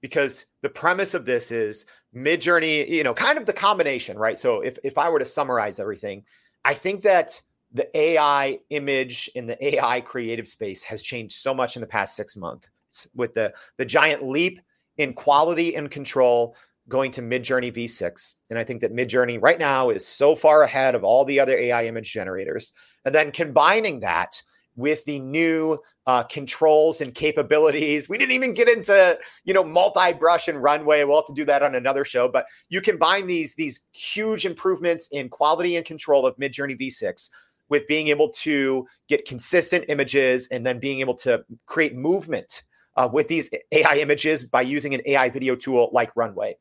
[0.00, 4.38] Because the premise of this is Midjourney, you know, kind of the combination, right?
[4.38, 6.24] So if if I were to summarize everything,
[6.64, 7.40] I think that
[7.72, 12.14] the AI image in the AI creative space has changed so much in the past
[12.14, 12.68] six months
[13.14, 14.60] with the, the giant leap
[14.98, 16.54] in quality and control
[16.88, 18.34] going to Midjourney V6.
[18.50, 21.56] And I think that Midjourney right now is so far ahead of all the other
[21.56, 22.72] AI image generators.
[23.04, 24.42] And then combining that
[24.76, 28.08] with the new uh, controls and capabilities.
[28.08, 31.04] We didn't even get into you know multi-brush and runway.
[31.04, 32.28] We'll have to do that on another show.
[32.28, 37.28] But you combine these these huge improvements in quality and control of Midjourney V6
[37.68, 42.64] with being able to get consistent images and then being able to create movement
[42.96, 46.56] uh, with these AI images by using an AI video tool like Runway.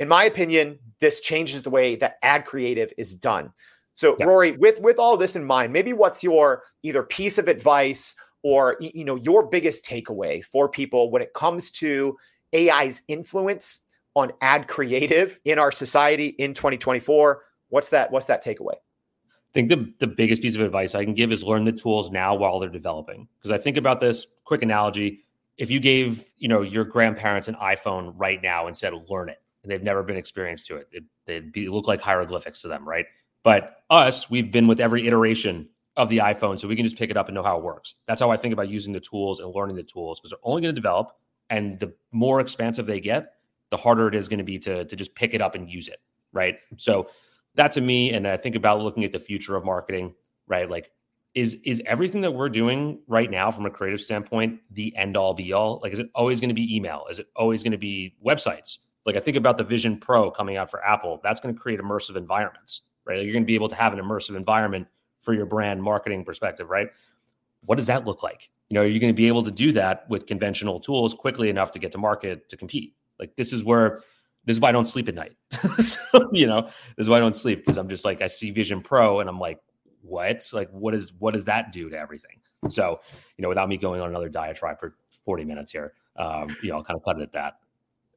[0.00, 3.52] In my opinion, this changes the way that ad creative is done.
[3.98, 4.26] So, yeah.
[4.26, 8.76] Rory, with with all this in mind, maybe what's your either piece of advice or
[8.78, 12.16] you know your biggest takeaway for people when it comes to
[12.54, 13.80] AI's influence
[14.14, 17.42] on ad creative in our society in 2024?
[17.70, 18.12] What's that?
[18.12, 18.74] What's that takeaway?
[18.74, 22.12] I think the, the biggest piece of advice I can give is learn the tools
[22.12, 23.26] now while they're developing.
[23.40, 25.24] Because I think about this quick analogy.
[25.56, 29.42] If you gave, you know, your grandparents an iPhone right now and said, learn it,
[29.64, 32.88] and they've never been experienced to it, it they'd be, look like hieroglyphics to them,
[32.88, 33.06] right?
[33.42, 37.10] But us, we've been with every iteration of the iPhone, so we can just pick
[37.10, 37.94] it up and know how it works.
[38.06, 40.62] That's how I think about using the tools and learning the tools because they're only
[40.62, 41.12] going to develop.
[41.50, 43.32] And the more expansive they get,
[43.70, 45.88] the harder it is going to be to, to just pick it up and use
[45.88, 46.00] it,
[46.32, 46.56] right?
[46.76, 47.08] So
[47.54, 50.14] that to me, and I think about looking at the future of marketing,
[50.46, 50.70] right?
[50.70, 50.90] Like,
[51.34, 55.34] is is everything that we're doing right now from a creative standpoint the end all
[55.34, 55.80] be all?
[55.82, 57.04] Like, is it always going to be email?
[57.10, 58.78] Is it always going to be websites?
[59.04, 61.20] Like, I think about the Vision Pro coming out for Apple.
[61.22, 63.22] That's going to create immersive environments, right?
[63.22, 64.86] You're going to be able to have an immersive environment
[65.18, 66.88] for your brand marketing perspective, right?
[67.64, 68.50] What does that look like?
[68.68, 71.48] You know, are you going to be able to do that with conventional tools quickly
[71.48, 72.94] enough to get to market to compete?
[73.18, 74.02] Like, this is where
[74.44, 75.34] this is why I don't sleep at night.
[75.50, 76.62] so, you know,
[76.96, 79.28] this is why I don't sleep because I'm just like I see Vision Pro and
[79.28, 79.58] I'm like,
[80.02, 80.48] what?
[80.52, 82.40] Like, what is what does that do to everything?
[82.68, 83.00] So,
[83.36, 86.78] you know, without me going on another diatribe for 40 minutes here, um, you know,
[86.78, 87.58] I'll kind of cut it at that.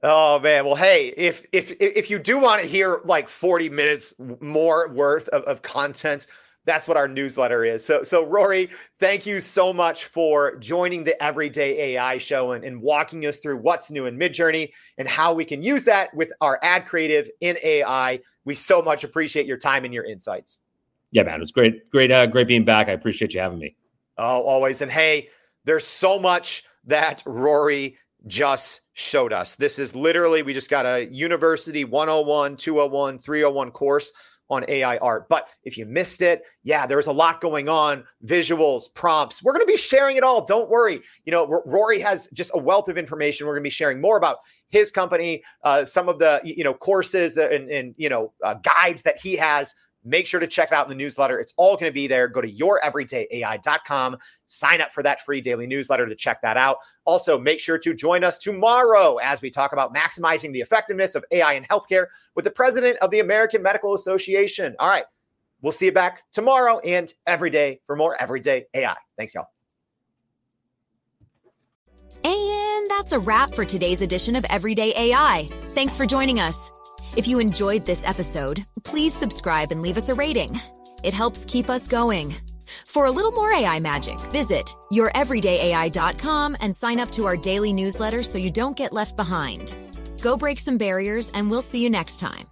[0.03, 4.13] Oh man, well, hey, if if if you do want to hear like 40 minutes
[4.39, 6.25] more worth of, of content,
[6.65, 7.83] that's what our newsletter is.
[7.83, 12.81] So, so Rory, thank you so much for joining the Everyday AI show and, and
[12.81, 16.59] walking us through what's new in Midjourney and how we can use that with our
[16.63, 18.19] ad creative in AI.
[18.45, 20.59] We so much appreciate your time and your insights.
[21.11, 22.87] Yeah, man, it was great, great, uh, great being back.
[22.87, 23.75] I appreciate you having me.
[24.17, 24.81] Oh, always.
[24.81, 25.29] And hey,
[25.65, 27.97] there's so much that Rory
[28.27, 29.55] just showed us.
[29.55, 34.11] This is literally, we just got a University 101, 201, 301 course
[34.51, 35.29] on AI art.
[35.29, 39.41] But if you missed it, yeah, there's a lot going on visuals, prompts.
[39.41, 40.45] We're going to be sharing it all.
[40.45, 40.99] Don't worry.
[41.25, 43.47] You know, R- Rory has just a wealth of information.
[43.47, 46.73] We're going to be sharing more about his company, uh, some of the, you know,
[46.73, 50.71] courses that, and, and, you know, uh, guides that he has Make sure to check
[50.71, 51.39] out in the newsletter.
[51.39, 52.27] It's all going to be there.
[52.27, 56.77] Go to youreverydayai.com, sign up for that free daily newsletter to check that out.
[57.05, 61.23] Also, make sure to join us tomorrow as we talk about maximizing the effectiveness of
[61.31, 64.75] AI in healthcare with the president of the American Medical Association.
[64.79, 65.05] All right.
[65.61, 68.95] We'll see you back tomorrow and every day for more Everyday AI.
[69.17, 69.47] Thanks, y'all.
[72.23, 75.47] And that's a wrap for today's edition of Everyday AI.
[75.75, 76.71] Thanks for joining us.
[77.17, 80.57] If you enjoyed this episode, please subscribe and leave us a rating.
[81.03, 82.33] It helps keep us going.
[82.87, 88.23] For a little more AI magic, visit youreverydayai.com and sign up to our daily newsletter
[88.23, 89.75] so you don't get left behind.
[90.21, 92.47] Go break some barriers, and we'll see you next time.